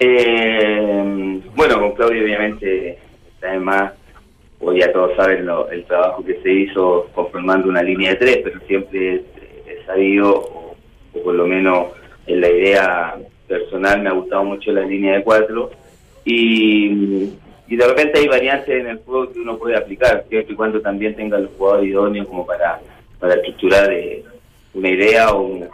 [0.00, 2.98] Eh, bueno, con Claudio obviamente,
[3.42, 3.92] además,
[4.60, 8.58] hoy ya todos saben el trabajo que se hizo conformando una línea de tres, pero
[8.66, 9.22] siempre
[9.66, 10.76] he sabido, o,
[11.12, 11.88] o por lo menos
[12.26, 13.16] en la idea
[13.46, 15.83] personal me ha gustado mucho la línea de cuatro
[16.24, 17.30] y,
[17.68, 20.80] y de repente hay variantes en el juego que uno puede aplicar, siempre y cuando
[20.80, 22.80] también tenga los jugadores idóneos como para,
[23.18, 24.24] para estructurar eh,
[24.74, 25.68] una idea o una,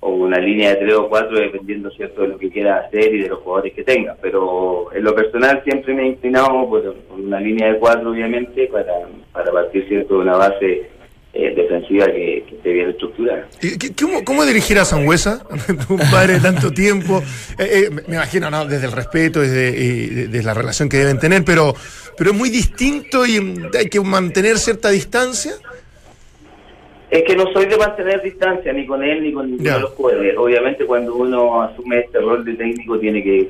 [0.00, 3.28] una línea de tres o cuatro dependiendo cierto de lo que quiera hacer y de
[3.28, 4.16] los jugadores que tenga.
[4.20, 8.92] Pero en lo personal siempre me he inclinado por, una línea de cuatro obviamente para,
[9.32, 10.90] para partir cierto de una base
[11.34, 13.46] eh, defensiva que, esté bien estructurada.
[14.00, 15.44] ¿Cómo, ¿Cómo, dirigir a Sangüesa,
[15.90, 17.22] un padre de tanto tiempo?
[17.58, 18.64] Eh, eh, me imagino, ¿no?
[18.64, 21.74] Desde el respeto, desde, desde, la relación que deben tener, pero,
[22.16, 23.36] pero es muy distinto y
[23.78, 25.52] hay que mantener cierta distancia.
[27.10, 29.90] Es que no soy de mantener distancia ni con él ni con ninguno de los
[29.90, 30.34] jugadores.
[30.38, 33.48] Obviamente cuando uno asume este rol de técnico tiene que,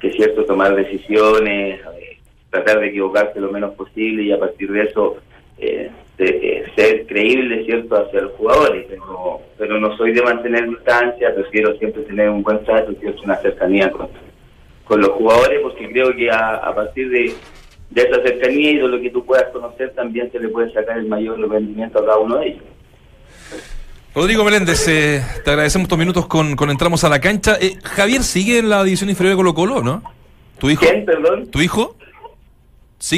[0.00, 1.80] que cierto, tomar decisiones,
[2.50, 5.18] tratar de equivocarse lo menos posible y a partir de eso
[6.20, 11.34] eh, de, ser creíble, ¿cierto?, hacia los jugadores, pero, pero no soy de mantener distancia,
[11.34, 14.08] prefiero siempre tener un buen trato, ¿cierto?, una cercanía con,
[14.84, 17.32] con los jugadores, porque creo que a, partir de,
[17.90, 20.98] de esa cercanía y de lo que tú puedas conocer, también se le puede sacar
[20.98, 22.64] el mayor rendimiento a cada uno de ellos.
[24.14, 27.56] Rodrigo Meléndez, eh, te agradecemos estos minutos con, con Entramos a la Cancha.
[27.60, 30.02] Eh, Javier sigue en la división inferior de Colo Colo, ¿no?
[30.58, 30.84] ¿Tu hijo?
[30.84, 31.46] ¿Quién, perdón?
[31.46, 31.96] ¿Tu hijo?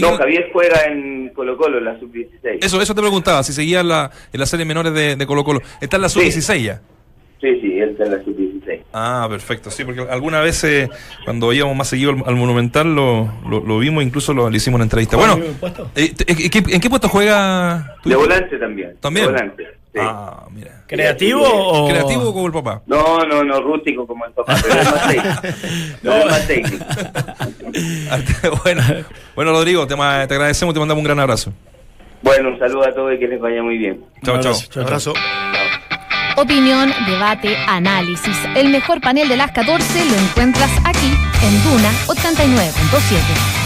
[0.01, 2.59] No, Javier juega en Colo Colo, en la sub-16.
[2.65, 5.43] Eso, eso te preguntaba, si seguía en la, en la serie menores de, de Colo
[5.43, 5.61] Colo.
[5.81, 6.81] ¿Está en la sub-16 ya?
[7.41, 8.83] Sí, sí, él está en la sub-16.
[8.93, 10.89] Ah, perfecto, sí, porque alguna vez eh,
[11.25, 15.17] cuando íbamos más seguido al, Monumental lo, lo, vimos, incluso lo, le hicimos una entrevista.
[15.17, 15.41] Bueno,
[15.97, 18.97] eh, ¿en, qué, puesto juega De volante también.
[19.01, 19.27] ¿También?
[19.27, 19.82] volante.
[20.01, 20.85] Ah, mira.
[20.87, 21.89] ¿Creativo o...?
[21.89, 22.83] ¿Creativo como el papá?
[22.87, 25.41] No, no, no, rústico como el papá, pero es más técnico.
[26.03, 26.85] no, es más técnico.
[28.65, 28.83] bueno,
[29.35, 31.53] bueno, Rodrigo, te, te agradecemos, te mandamos un gran abrazo.
[32.23, 34.05] Bueno, un saludo a todos y que les vaya muy bien.
[34.23, 34.55] Chao, chao.
[34.77, 35.13] Un abrazo.
[36.37, 38.37] Opinión, debate, análisis.
[38.57, 41.13] El mejor panel de las 14 lo encuentras aquí
[41.43, 43.62] en Duna 89.7.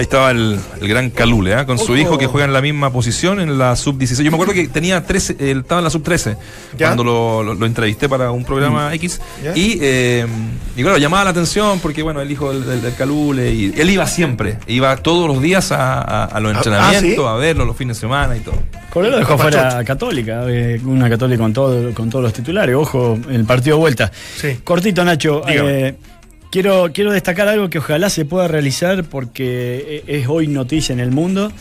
[0.00, 1.66] Ahí estaba el, gran Calule, ¿eh?
[1.66, 4.22] con su hijo que juega en la misma posición en la sub-16.
[4.22, 6.38] Yo me acuerdo que tenía 13, él estaba en la sub-13
[6.78, 8.94] cuando lo, entrevisté para un programa mm.
[8.94, 9.20] X.
[9.54, 10.26] Y, eh,
[10.74, 14.56] y claro, llamaba la atención porque, bueno, el hijo del, Calule, y él iba siempre,
[14.68, 18.38] iba todos los días a, los ah, entrenamientos, ah, a verlo los fines de semana
[18.38, 18.56] y todo.
[18.88, 22.74] Colero dejó fuera Católica, eh, una Católica con, todo, con todos los titulares.
[22.74, 24.10] Ojo, el partido de vuelta.
[24.64, 25.42] Cortito, Nacho.
[26.50, 30.98] Quiero, quiero destacar algo que ojalá se pueda realizar porque e, es hoy noticia en
[30.98, 31.52] el mundo,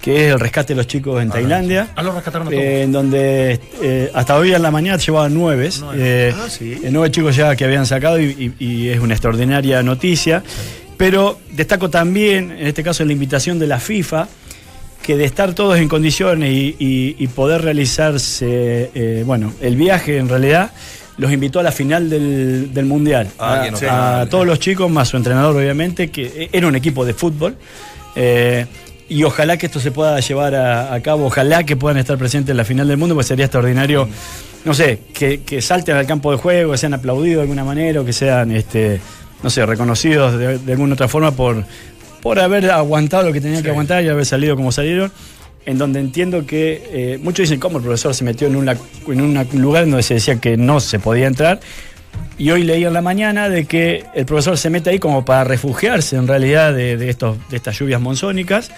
[0.00, 1.88] que es el rescate de los chicos en ah, Tailandia.
[1.96, 5.70] Ah, lo rescataron eh, En donde eh, hasta hoy en la mañana llevaban nueve.
[5.96, 6.78] Eh, ah, sí.
[6.92, 10.44] nueve chicos ya que habían sacado y, es una extraordinaria noticia.
[10.96, 14.28] Pero destaco también, en este caso, la invitación de la FIFA,
[15.02, 20.70] que de estar todos en condiciones y poder realizarse, bueno, el viaje en realidad
[21.18, 23.28] los invitó a la final del, Mundial.
[23.38, 27.56] Ah, a, todos los chicos, más su entrenador, obviamente, que era un equipo de fútbol.
[28.14, 28.66] Eh,
[29.08, 32.56] y ojalá que esto se pueda llevar a, cabo, ojalá que puedan estar presentes en
[32.56, 34.08] la final del mundo, pues sería extraordinario,
[34.64, 38.04] no sé, que, salten al campo de juego, que sean aplaudidos de alguna manera, o
[38.04, 39.00] que sean, este,
[39.44, 41.64] no sé, reconocidos de, alguna otra forma por,
[42.20, 45.12] por haber aguantado lo que tenían que aguantar y haber salido como salieron
[45.66, 49.48] en donde entiendo que eh, muchos dicen cómo el profesor se metió en, en un
[49.60, 51.60] lugar donde se decía que no se podía entrar.
[52.38, 55.44] Y hoy leí en la mañana de que el profesor se mete ahí como para
[55.44, 58.70] refugiarse en realidad de, estos, de estas lluvias monzónicas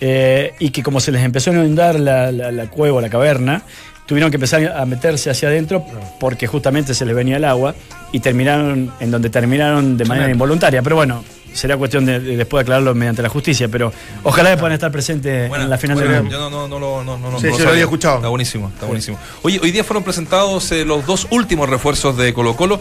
[0.00, 3.62] eh, y que como se les empezó a inundar la, la, la cueva, la caverna,
[4.06, 5.84] tuvieron que empezar a meterse hacia adentro
[6.18, 7.74] porque justamente se les venía el agua
[8.12, 10.82] y terminaron en donde terminaron de manera involuntaria.
[10.82, 11.22] Pero bueno,
[11.52, 13.92] será cuestión de, después aclararlo mediante la justicia, pero
[14.22, 17.40] ojalá que puedan estar presentes en la final del Yo no, no, no, no, no,
[17.40, 18.16] sí, lo había escuchado.
[18.16, 19.18] Está buenísimo, está buenísimo.
[19.42, 22.80] Oye, hoy día fueron presentados eh, los dos últimos refuerzos de Colo Colo.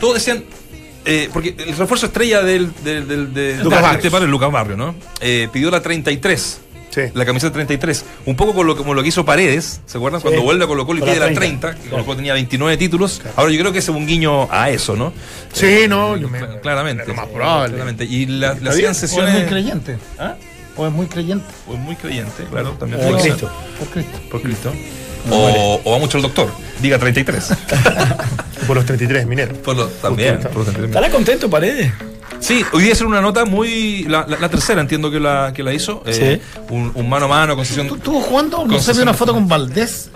[0.00, 0.44] Todos decían,
[1.04, 4.08] eh, porque el refuerzo estrella del, del, del de, Lucas, Barrio.
[4.08, 4.94] Este Lucas Barrio, ¿no?
[5.20, 6.60] Eh, pidió la 33.
[7.14, 8.04] La camiseta 33.
[8.26, 10.20] Un poco como lo, como lo que hizo Paredes, ¿se acuerdan?
[10.20, 13.22] Cuando vuelve a Colo Colo y pide la 30, Colo Colo tenía 29 títulos.
[13.36, 15.12] Ahora yo creo que es un guiño a eso, ¿no?
[15.52, 16.16] Sí, eh, no,
[16.62, 17.06] claramente.
[17.06, 17.74] Lo más probable.
[17.74, 18.04] Claramente.
[18.04, 19.34] Y la, la hacían sesiones.
[19.34, 19.98] O es muy creyente.
[20.18, 20.36] ¿Ah?
[20.76, 21.46] O es muy creyente.
[21.66, 23.00] O es muy creyente, claro, también.
[23.00, 23.50] Por Cristo.
[23.78, 24.18] Por Cristo.
[24.30, 24.72] Por Cristo.
[25.30, 27.52] O, o, va mucho el doctor, diga 33.
[28.66, 29.56] por los 33 mineros.
[29.58, 30.38] Por lo, también.
[30.40, 31.92] Por los 33 ¿Estará contento Paredes?
[32.42, 34.02] Sí, hoy día es una nota muy.
[34.04, 36.02] La, tercera entiendo que la, que la hizo.
[36.06, 36.40] Eh,
[36.70, 37.86] un, mano a mano con sesión.
[37.86, 38.66] ¿Tú estuvo jugando?
[38.66, 40.10] No sé, una foto con Valdés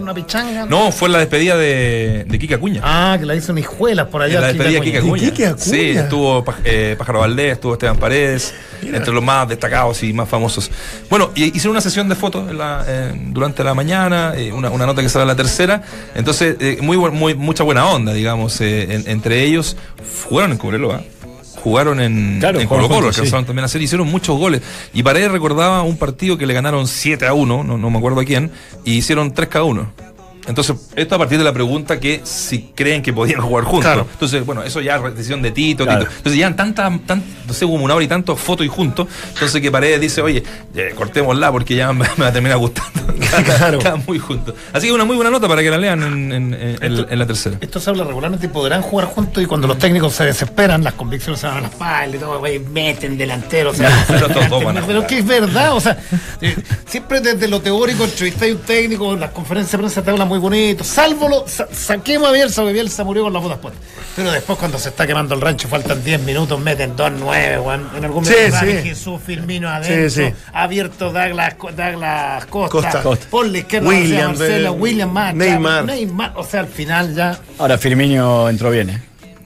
[0.00, 0.66] una pichanga.
[0.66, 2.80] No, fue la despedida de, de Kika Acuña.
[2.84, 4.40] Ah, que la hizo en Hijuelas por allá.
[4.40, 5.32] La despedida de Kika Acuña.
[5.56, 10.70] Sí, estuvo eh, Pájaro Valdés, estuvo Esteban Paredes, entre los más destacados y más famosos.
[11.08, 12.44] Bueno, y hicieron una sesión de fotos
[13.30, 15.82] durante la mañana, eh, una, una, nota que sale la tercera.
[16.14, 19.76] Entonces, eh, muy, muy, mucha buena onda, digamos, entre ellos.
[20.28, 21.02] Jugaron en Cobreloa
[21.64, 24.60] jugaron en, Colo Colo, alcanzaron también a hacer, hicieron muchos goles.
[24.92, 28.20] Y Paredes recordaba un partido que le ganaron 7 a 1, no, no me acuerdo
[28.20, 28.50] a quién,
[28.84, 30.13] y hicieron 3 cada 1.
[30.46, 34.06] Entonces, esto a partir de la pregunta que si creen que podían jugar juntos.
[34.12, 36.00] Entonces, bueno, eso ya es decisión de Tito, Tito.
[36.00, 39.08] Entonces, ya tanta, tan, no sé, como una hora y tanto fotos y juntos.
[39.34, 40.42] Entonces, que Paredes dice, oye,
[40.74, 43.04] eh, cortémosla porque ya me, va a terminar gustando.
[43.44, 43.78] Claro.
[44.06, 44.54] muy juntos.
[44.72, 47.58] Así que una muy buena nota para que la lean en, la tercera.
[47.60, 50.94] Esto se habla regularmente y podrán jugar juntos y cuando los técnicos se desesperan, las
[50.94, 53.74] convicciones se van a las espalda y todo, güey, meten delanteros.
[53.74, 54.06] O sea,
[54.86, 55.98] pero, que es verdad, o sea,
[56.40, 60.24] eh, siempre desde lo teórico entrevistáis un técnico, en las conferencias de prensa te habla
[60.24, 63.82] muy bonito, salvo lo, saquemos a Bielsa, porque Bielsa murió con las botas puestas.
[64.16, 68.24] Pero después cuando se está quemando el rancho, faltan 10 minutos, meten 2-9, en algún
[68.24, 73.26] momento sí, Jesús Firmino adentro, abierto Douglas, Douglas Costa, Costa.
[73.30, 75.84] por la izquierda William, Marcelo, William Matt, Neymar.
[75.84, 77.38] Neymar, o sea, al final ya...
[77.58, 79.02] Ahora Firmino entró bien, ¿eh?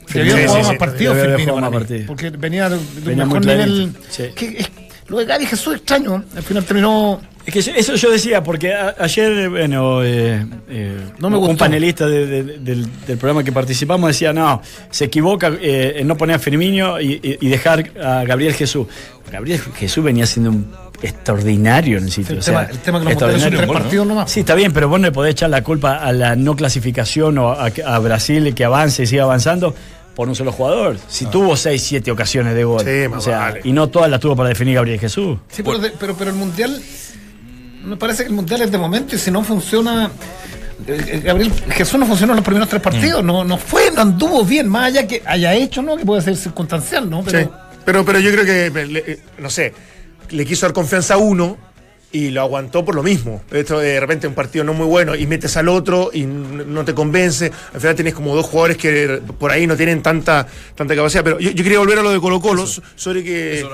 [0.07, 3.95] Firmino jugaba más partidos, Firmino, porque venía de, un mejor nivel.
[4.35, 4.67] Que,
[5.09, 9.49] lo de Gaby Jesús extraño, al final terminó es que eso yo decía, porque ayer,
[9.49, 15.51] bueno, eh, eh, no me un panelista del, programa que participamos decía, no, se equivoca
[15.59, 18.87] eh, en no poner a Firmino y, dejar a Gabriel Jesús.
[19.33, 20.71] Gabriel Jesús venía siendo un
[21.01, 22.37] extraordinario en el sitio.
[22.37, 24.31] El, tema, el tema, que lo tres partidos nomás.
[24.31, 27.39] Sí, está bien, pero vos no le podés echar la culpa a la no clasificación
[27.39, 29.75] o a, Brasil que avance y siga avanzando
[30.15, 30.99] por un solo jugador.
[31.09, 31.31] Si ah.
[31.31, 32.85] tuvo 6, 7 ocasiones de gol.
[32.85, 35.39] Sí, o sea, y no todas las tuvo para definir Gabriel Jesús.
[35.49, 36.79] Sí, pero, pero, pero el Mundial
[37.89, 40.11] Me parece que el mundial es de momento y si no funciona.
[40.87, 43.27] Eh, eh, Gabriel Jesús no funcionó en los primeros tres partidos, mm.
[43.27, 45.97] no, no fue, no anduvo bien, más allá que haya hecho, ¿no?
[45.97, 47.23] Que puede ser circunstancial, ¿no?
[47.25, 47.49] Pero, sí.
[47.85, 49.75] pero, pero yo creo que, no sé,
[50.31, 51.57] le quiso dar confianza a uno
[52.11, 53.43] y lo aguantó por lo mismo.
[53.51, 56.95] Esto de repente un partido no muy bueno y metes al otro y no te
[56.95, 57.53] convence.
[57.75, 61.23] Al final tienes como dos jugadores que por ahí no tienen tanta, tanta capacidad.
[61.23, 63.67] Pero yo, quería volver a lo de Colo Colo, sobre que,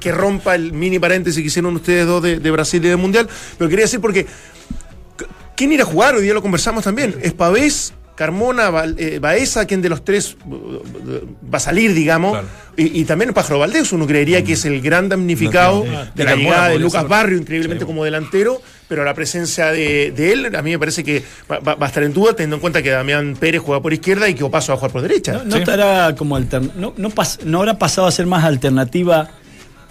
[0.00, 3.28] que, rompa el mini paréntesis que hicieron ustedes dos de, de Brasil y del Mundial.
[3.56, 4.26] Pero quería decir porque
[5.56, 6.14] ¿quién irá a jugar?
[6.14, 7.16] Hoy día lo conversamos también.
[7.22, 10.78] Es Pavés Carmona, eh, Baeza, quien de los tres uh,
[11.52, 12.38] va a salir, digamos,
[12.76, 16.68] y, también el Pájaro Valdés, uno creería que es el gran damnificado de la llegada
[16.68, 21.02] de Lucas Barrio, increíblemente como delantero, pero la presencia de, él a mí me parece
[21.02, 24.28] que va, a estar en duda, teniendo en cuenta que Damián Pérez juega por izquierda
[24.28, 25.42] y que Opaso va a jugar por derecha.
[25.44, 29.30] No, estará como no, no, habrá pasado a ser más alternativa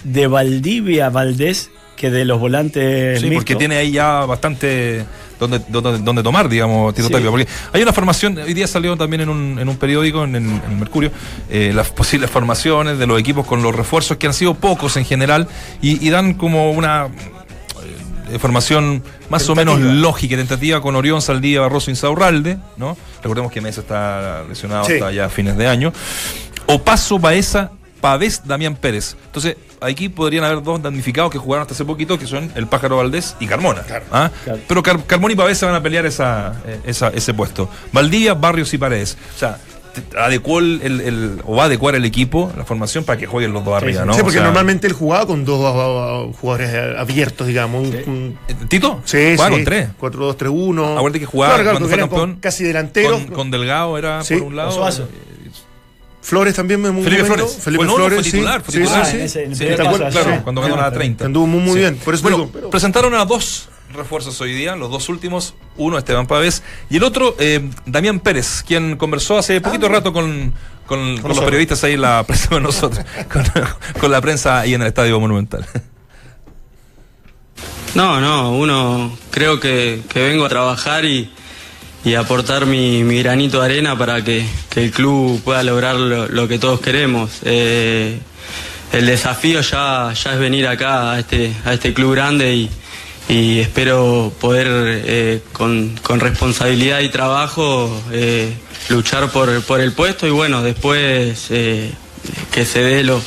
[0.05, 1.69] de Valdivia Valdés
[2.01, 3.21] que de los volantes.
[3.21, 5.05] Sí, porque tiene ahí ya bastante
[5.39, 9.69] donde, tomar, digamos, Tito Porque hay una formación, hoy día salió también en un, en
[9.69, 11.11] un periódico, en, el Mercurio,
[11.49, 15.05] eh, las posibles formaciones de los equipos con los refuerzos, que han sido pocos en
[15.05, 15.47] general,
[15.81, 17.07] y, dan como una
[18.29, 22.97] eh, formación más o menos lógica y tentativa con Orión, Saldía, Barroso, Insaurralde, ¿no?
[23.23, 25.93] Recordemos que Mesa está lesionado hasta ya fines de año.
[26.67, 27.71] Opaso, Baeza,
[28.01, 29.15] Pavés, Damián Pérez.
[29.27, 32.97] Entonces, aquí podrían haber dos damnificados que jugaron hasta hace poquito, que son el Pájaro
[32.97, 33.83] Valdés y Carmona.
[34.11, 34.31] ¿ah?
[34.67, 37.69] Pero Carmona y Pavés se van a pelear esa, ese puesto.
[37.93, 39.17] Valdía, Barrios y Paredes.
[39.35, 39.57] O sea,
[40.17, 43.75] adecuó el, o va a adecuar el equipo, la formación, para que jueguen los dos
[43.75, 44.13] arriba, ¿no?
[44.13, 47.89] Sí, porque normalmente él jugaba con dos jugadores abiertos, digamos.
[48.67, 49.01] ¿Tito?
[49.05, 49.89] Sí, jugaba con tres.
[49.99, 50.97] 4-2-3-1.
[50.97, 52.37] Acuérdate que jugaba cuando fue campeón.
[52.39, 53.19] casi delantero.
[53.33, 54.89] Con, Delgado era por un lado.
[56.21, 57.57] Flores también me muy Felipe Flores.
[57.61, 58.71] Felipe Flores, fue titular, sí.
[58.79, 59.05] titular.
[59.05, 59.65] Sí, sí, sí.
[59.65, 61.25] claro, cuando ganó la 30.
[61.25, 61.97] Anduvo muy, muy bien.
[61.97, 66.63] Por eso bueno, presentaron a dos refuerzos hoy día, los dos últimos, uno Esteban Pávez
[66.89, 70.53] y el otro eh, Damián Pérez, quien conversó hace poquito ah, rato con,
[70.85, 73.43] con, con los periodistas ahí en la prensa con nosotros, con,
[73.99, 75.65] con la prensa ahí en el Estadio Monumental.
[77.93, 81.29] No, no, uno creo que, que vengo a trabajar y,
[82.03, 84.45] y aportar mi, granito de arena para que,
[84.75, 87.39] el club pueda lograr lo, que todos queremos.
[87.43, 88.17] Eh,
[88.91, 92.69] el desafío ya, ya es venir acá a este, a este club grande y,
[93.59, 94.67] espero poder
[95.05, 98.53] eh, con, responsabilidad y trabajo eh,
[98.89, 99.49] luchar por,
[99.79, 103.21] el puesto y bueno, después que se dé lo,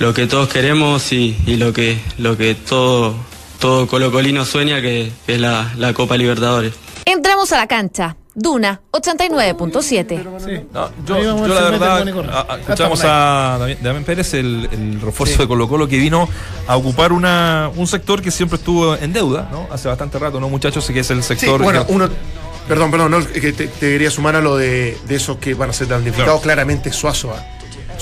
[0.00, 3.16] lo que todos queremos y, lo que, lo que todo,
[3.58, 6.74] todo colocolino sueña que es la, la Copa Libertadores.
[7.08, 8.16] Entramos a la cancha.
[8.34, 10.66] Duna 89.7.
[11.06, 12.06] yo, la verdad,
[12.60, 16.28] escuchamos a Damián Pérez, el, refuerzo de Colo Colo, que vino
[16.66, 19.66] a ocupar una, un sector que siempre estuvo en deuda, ¿no?
[19.72, 20.86] Hace bastante rato, ¿no, muchachos?
[20.86, 21.62] que es el sector.
[21.62, 22.10] bueno, uno.
[22.68, 25.72] Perdón, perdón, no, que te, quería sumar a lo de, de esos que van a
[25.72, 26.42] ser damnificados.
[26.42, 27.34] Claramente Suazo.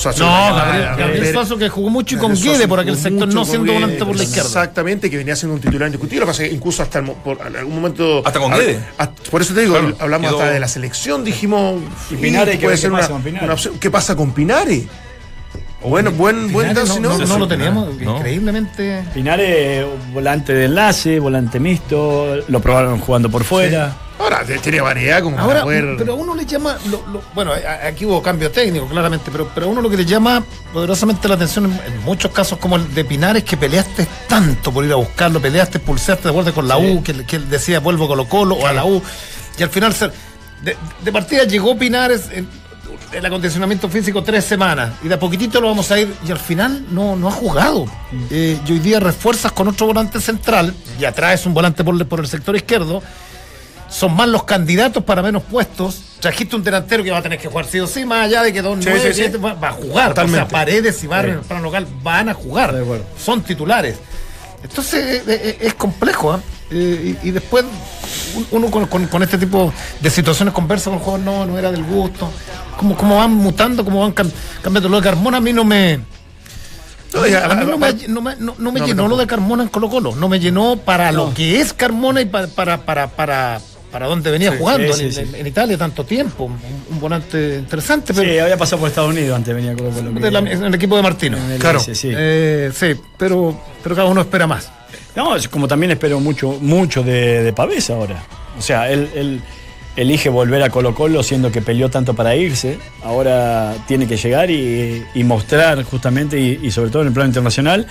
[0.05, 0.90] ¿Ah?
[0.92, 4.05] no, Gabriel, Suazo que jugó mucho y con Guede por aquel sector, no siendo volante
[4.05, 4.49] por la izquierda.
[4.49, 6.20] Exactamente, que venía siendo un titular indiscutible.
[6.20, 8.22] Lo pasa incluso hasta por algún momento.
[8.24, 8.80] Hasta con Guede.
[9.30, 11.82] por eso te digo, hablamos hasta de la selección, dijimos.
[12.11, 13.07] ¿Y Pinare puede ser una,
[13.53, 13.78] opción.
[13.78, 14.86] ¿Qué pasa con Pinare?
[15.82, 19.05] Bueno, buen, buen no, no, no, lo teníamos, increíblemente.
[19.14, 23.94] Pinare, volante de enlace, volante mixto, lo probaron jugando por fuera.
[24.18, 26.78] Ahora tiene variedad como Ahora, Pero a uno le llama,
[27.34, 27.52] bueno,
[27.86, 30.42] aquí hubo cambio técnico, claramente, pero, pero a uno lo que le llama
[30.72, 34.92] poderosamente la atención en, muchos casos como el de Pinares, que peleaste tanto por ir
[34.92, 38.54] a buscarlo, peleaste, pulsaste de vuelta con la U, que, que, decía vuelvo Colo Colo
[38.54, 39.02] o a la U,
[39.58, 39.94] y al final
[40.62, 42.48] de, partida llegó Pinares en,
[43.12, 46.38] el acondicionamiento físico tres semanas y de a poquitito lo vamos a ir y al
[46.38, 47.84] final no, no ha jugado.
[47.84, 48.26] Mm.
[48.30, 52.20] Eh, y hoy día refuerzas con otro volante central y atraes un volante por, por
[52.20, 53.02] el sector izquierdo
[53.89, 56.03] son más los candidatos para menos puestos.
[56.20, 58.53] Trajiste un delantero que va a tener que jugar sí o sí, más allá de
[58.53, 60.18] que Don va, a jugar.
[60.18, 62.74] O sea, Paredes y Barrio en el plano local van a jugar.
[63.22, 63.97] Son titulares.
[64.62, 66.32] Entonces eh, eh, es complejo.
[66.32, 66.41] ¿ah?
[66.70, 67.64] Eh, y, después
[68.51, 72.30] uno con, este tipo de situaciones conversa con el juego, no, no era del gusto.
[72.76, 74.89] Como, como van mutando, como van cambiando.
[74.89, 76.01] Lo de Carmona a mí no me...
[77.14, 81.61] No, me, llenó lo de Carmona en Colo Colo, no me llenó para lo que
[81.61, 83.61] es Carmona y para, para, para para
[84.05, 86.44] dónde venía jugando en, Italia tanto tiempo.
[86.44, 88.12] Un, volante interesante.
[88.12, 91.38] Pero, sí, había pasado por Estados Unidos antes venía con En el equipo de Martino.
[91.59, 91.80] claro.
[91.80, 94.70] sí, eh, sí pero, pero cada uno espera más.
[95.14, 98.22] No, como también espero mucho, mucho de, de Pavés ahora.
[98.59, 99.40] O sea, él,
[99.97, 102.78] elige volver a Colo Colo siendo que peleó tanto para irse.
[103.03, 107.86] Ahora tiene que llegar y, mostrar justamente, y, y sobre todo en el plano internacional,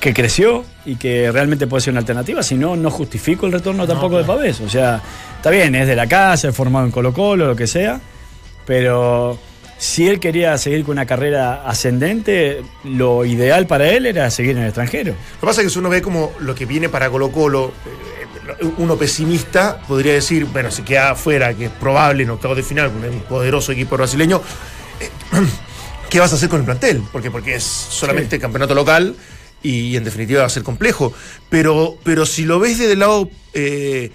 [0.00, 3.86] que creció y que realmente puede ser una alternativa, si no, no justifico el retorno
[3.86, 4.60] tampoco de Pavés.
[4.60, 5.02] O sea,
[5.36, 8.00] está bien, es de la casa, es formado en Colo Colo, lo que sea,
[8.64, 9.38] pero
[9.76, 14.62] si él quería seguir con una carrera ascendente, lo ideal para él era seguir en
[14.62, 15.12] el extranjero.
[15.12, 17.72] Lo que pasa es que si uno ve como lo que viene para Colo Colo,
[17.86, 22.62] eh, uno pesimista podría decir, bueno, si queda afuera, que es probable en octavos de
[22.62, 24.40] final, con un poderoso equipo brasileño,
[25.00, 25.10] eh,
[26.08, 27.02] ¿qué vas a hacer con el plantel?
[27.12, 29.16] Porque, porque es solamente campeonato local
[29.62, 31.12] y, en definitiva va a ser complejo.
[31.48, 34.10] Pero, pero si lo ves desde el lado eh,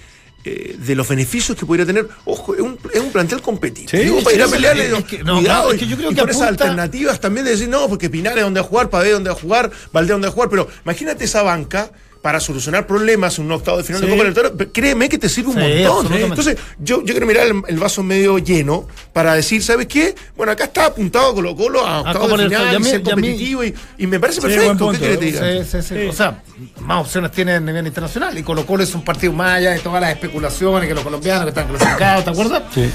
[0.45, 4.21] eh, de los beneficios que podría tener, ojo, es un, es un plantel competitivo.
[4.23, 7.19] para ir a pelearle, es que, no, es que yo creo que por esas alternativas
[7.19, 9.71] también de decir, no, porque Pinares dónde va a jugar, Pavé dónde va a jugar,
[9.91, 11.91] Valdés dónde va a jugar, pero imagínate esa banca
[12.23, 15.49] para solucionar problemas en un octavo de final de Copa Libertadores, créeme que te sirve
[15.49, 16.13] un montón.
[16.13, 20.15] Entonces, yo, yo quiero mirar el, vaso medio lleno para decir, ¿sabes qué?
[20.37, 24.07] Bueno, acá está apuntado Colo Colo a octavo de final y, ser competitivo y, y,
[24.07, 24.91] me parece perfecto.
[24.91, 26.07] ¿Qué quieres decir?
[26.09, 26.41] O sea,
[26.79, 29.79] más opciones tiene a nivel internacional y Colo Colo es un partido más allá de
[29.79, 32.63] todas las especulaciones que los colombianos que están clasificados, ¿te acuerdas?
[32.73, 32.89] Sí.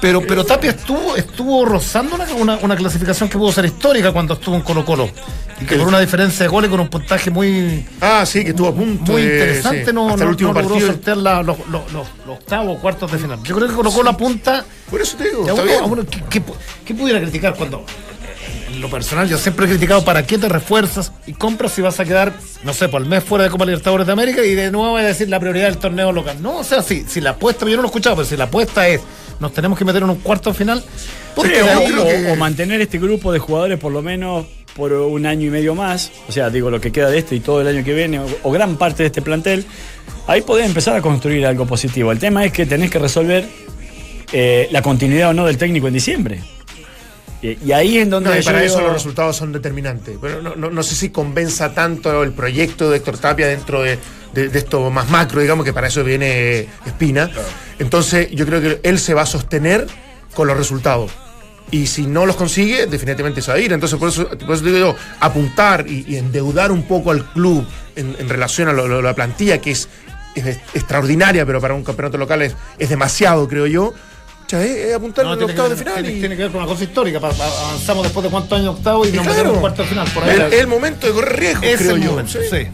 [0.00, 4.56] Pero, pero Tapia estuvo, estuvo rozando una, una, clasificación que pudo ser histórica cuando estuvo
[4.56, 5.08] en Colo Colo.
[5.60, 7.84] Y que por una diferencia de goles con un puntaje muy.
[8.00, 9.12] Ah, sí, que estuvo a punto.
[9.12, 13.18] Muy interesante, no, Hasta el último no logró sortear los, los, los, octavos, cuartos de
[13.18, 13.38] final.
[13.44, 14.64] Yo creo que Colo Colo apunta.
[14.90, 15.46] Por eso te digo.
[16.30, 17.84] ¿qué, pudiera criticar cuando.?
[18.72, 22.00] En lo personal, yo siempre he criticado para qué te refuerzas y compras si vas
[22.00, 22.32] a quedar,
[22.64, 25.02] no sé, por el mes fuera de Copa Libertadores de América y de nuevo voy
[25.02, 26.42] a decir la prioridad del torneo local.
[26.42, 28.44] No, o sea, si, si la apuesta, yo no lo he escuchado, pero si la
[28.44, 29.00] apuesta es
[29.40, 30.82] nos tenemos que meter en un cuarto final.
[31.36, 34.46] o, mantener este grupo de jugadores por lo menos
[34.76, 37.40] por un año y medio más, o sea, digo lo que queda de este y
[37.40, 39.64] todo el año que viene, o, gran parte de este plantel,
[40.26, 42.10] ahí podés empezar a construir algo positivo.
[42.10, 43.46] El tema es que tenés que resolver
[44.32, 46.40] eh, la continuidad o no del técnico en diciembre.
[47.42, 48.42] Y, ahí es donde.
[48.42, 50.16] para eso los resultados son determinantes.
[50.18, 53.98] Pero no, sé si convenza tanto el proyecto de Héctor Tapia dentro de,
[54.34, 57.30] esto más macro, digamos, que para eso viene Espina.
[57.78, 59.86] Entonces, yo creo que él se va a sostener
[60.32, 61.10] con los resultados.
[61.70, 63.72] Y si no los consigue, definitivamente se va a ir.
[63.72, 68.28] Entonces, por eso, por eso digo yo, apuntar y, endeudar un poco al club en,
[68.28, 69.88] relación a la plantilla, que es,
[70.74, 73.94] extraordinaria, pero para un campeonato local es, es demasiado, creo yo
[74.62, 75.94] es, apuntar en el octavo de final.
[75.94, 77.18] Tiene, tiene, que ver con una cosa histórica.
[77.18, 80.08] avanzamos después de cuántos años octavo y, nos metemos en cuarto de final.
[80.12, 82.10] Por ahí el, el, momento de correr riesgo, creo yo.
[82.12, 82.68] Momento, sí.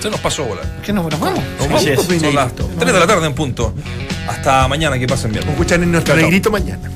[0.00, 0.62] Se nos pasó bola.
[0.84, 1.42] ¿Qué nos, nos vamos?
[1.58, 1.82] Nos vamos.
[1.82, 3.74] Son las 3 de la tarde en punto.
[4.28, 5.48] Hasta mañana, que pasen bien.
[5.48, 6.90] Escuchan en nuestro negrito mañana.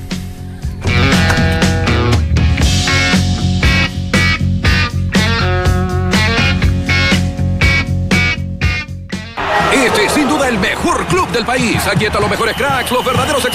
[10.69, 11.81] Mejor club del país.
[11.87, 13.49] Aquí están los mejores cracks, los verdaderos expertos